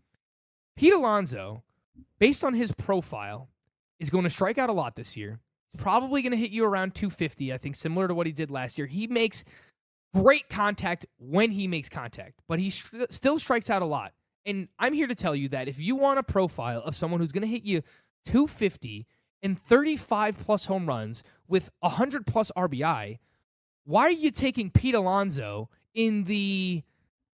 [0.75, 1.63] Pete Alonso,
[2.19, 3.49] based on his profile,
[3.99, 5.39] is going to strike out a lot this year.
[5.69, 8.49] He's probably going to hit you around 250, I think, similar to what he did
[8.49, 8.87] last year.
[8.87, 9.43] He makes
[10.13, 14.13] great contact when he makes contact, but he str- still strikes out a lot.
[14.45, 17.31] And I'm here to tell you that if you want a profile of someone who's
[17.31, 17.81] going to hit you
[18.25, 19.07] 250
[19.43, 23.19] and 35 plus home runs with 100 plus RBI,
[23.83, 26.83] why are you taking Pete Alonso in the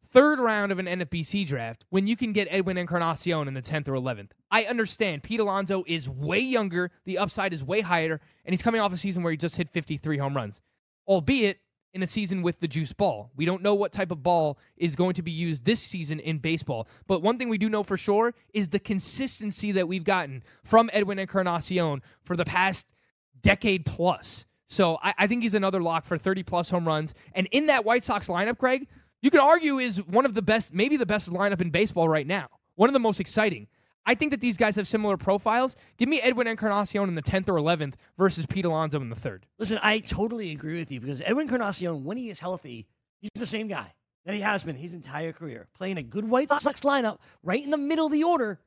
[0.03, 3.87] third round of an NFBC draft when you can get Edwin Encarnacion in the 10th
[3.87, 4.31] or 11th?
[4.49, 8.81] I understand Pete Alonso is way younger, the upside is way higher, and he's coming
[8.81, 10.59] off a season where he just hit 53 home runs,
[11.07, 11.59] albeit
[11.93, 13.31] in a season with the juice ball.
[13.35, 16.37] We don't know what type of ball is going to be used this season in
[16.37, 16.87] baseball.
[17.07, 20.89] But one thing we do know for sure is the consistency that we've gotten from
[20.93, 22.93] Edwin Encarnacion for the past
[23.41, 24.45] decade plus.
[24.67, 27.15] So I, I think he's another lock for 30 plus home runs.
[27.33, 28.87] And in that White Sox lineup, Greg,
[29.21, 32.27] you could argue is one of the best, maybe the best lineup in baseball right
[32.27, 32.47] now.
[32.75, 33.67] One of the most exciting.
[34.05, 35.75] I think that these guys have similar profiles.
[35.97, 39.45] Give me Edwin Encarnacion in the 10th or 11th versus Pete Alonso in the third.
[39.59, 42.87] Listen, I totally agree with you because Edwin Encarnacion, when he is healthy,
[43.19, 43.93] he's the same guy
[44.25, 45.67] that he has been his entire career.
[45.75, 48.59] Playing a good White Sox lineup right in the middle of the order.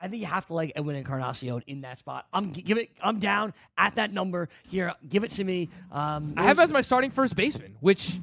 [0.00, 2.26] I think you have to like Edwin Encarnacion in that spot.
[2.32, 2.90] I'm give it.
[3.02, 4.94] I'm down at that number here.
[5.08, 5.70] Give it to me.
[5.90, 8.18] Um, I have as my starting first baseman, which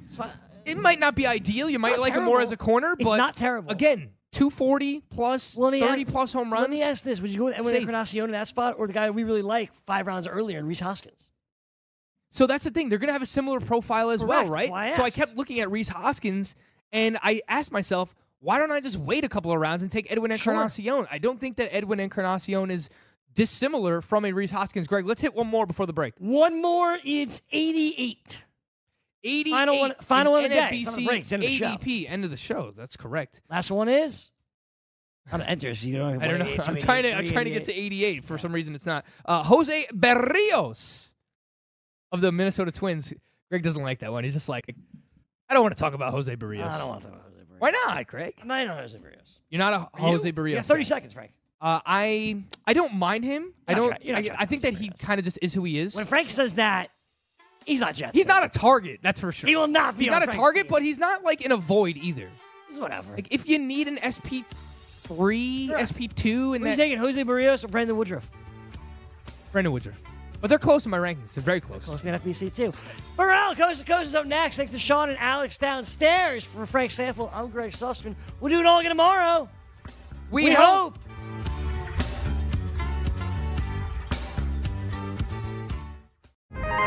[0.65, 1.69] it might not be ideal.
[1.69, 3.71] You might like him more as a corner, It's but not terrible.
[3.71, 6.61] Again, 240 plus, me 30 ask- plus home runs.
[6.61, 7.75] Let me ask this: Would you go with Edwin.
[7.75, 10.79] Encarnacion in that spot, or the guy we really like five rounds earlier, in Rhys
[10.81, 11.31] Hoskins?
[12.31, 12.89] So that's the thing.
[12.89, 14.69] They're going to have a similar profile as well, right?
[14.71, 16.55] I so I kept looking at Rhys Hoskins
[16.91, 20.11] and I asked myself, why don't I just wait a couple of rounds and take
[20.11, 20.53] Edwin Sure.
[20.53, 21.07] Encarnacion?
[21.09, 22.89] I don't think that Edwin Encarnacion is
[23.33, 24.85] dissimilar from a Rhys Hoskins.
[24.87, 26.13] Greg, let's hit one more before the break.
[26.19, 26.97] One more.
[27.03, 28.43] It's 88.
[29.25, 30.61] 88 Final one- final one of the day.
[30.71, 31.21] NFBC Final break.
[31.21, 31.65] It's end of the show.
[31.65, 32.71] ADP, end of the show.
[32.75, 33.41] That's correct.
[33.49, 34.31] Last one is.
[35.31, 35.73] I'm enter.
[35.73, 36.21] So you don't.
[36.21, 36.63] I don't know.
[36.67, 37.11] I'm trying to.
[37.17, 38.23] I'm trying to get to 88.
[38.23, 39.05] For some reason, it's not.
[39.25, 41.13] Uh, Jose Berrios
[42.11, 43.13] of the Minnesota Twins.
[43.49, 44.23] Greg doesn't like that one.
[44.23, 44.63] He's just like,
[45.49, 46.63] I don't want to talk about Jose Berrios.
[46.71, 47.59] I don't want to talk about Jose Berrios.
[47.59, 48.33] Why not, Greg?
[48.41, 49.39] I'm not in Jose Berrios.
[49.49, 50.05] You're not a Are you?
[50.07, 50.53] Jose Berrios.
[50.55, 50.85] Yeah, 30 fan.
[50.85, 51.31] seconds, Frank.
[51.61, 53.53] Uh, I I don't mind him.
[53.67, 54.23] I You're not don't.
[54.25, 55.95] try- I, I think that Jose he kind of just is who he is.
[55.95, 56.89] When Frank says that,
[57.65, 58.11] he's not Jet.
[58.13, 58.99] He's not a target.
[59.01, 59.47] That's for sure.
[59.47, 60.05] He will not be.
[60.05, 62.29] He's not a target, but he's not like in a void either.
[62.67, 63.13] he's whatever.
[63.13, 64.43] Like if you need an SP
[65.03, 65.85] three, Sure.
[65.85, 68.29] SP two, and are you taking, Jose Berrios or Brandon Woodruff?
[69.51, 70.01] Brandon Woodruff.
[70.41, 71.33] But they're close in my rankings.
[71.33, 71.85] They're very close.
[71.85, 72.71] Close to the NFBC too.
[73.17, 74.57] Ferrall, Coast to Coast is up next.
[74.57, 77.31] Thanks to Sean and Alex downstairs for Frank Stampfl.
[77.33, 78.15] I'm Greg Sussman.
[78.39, 79.49] We'll do it all again tomorrow.
[80.31, 80.97] We, We hope.
[80.97, 80.99] hope.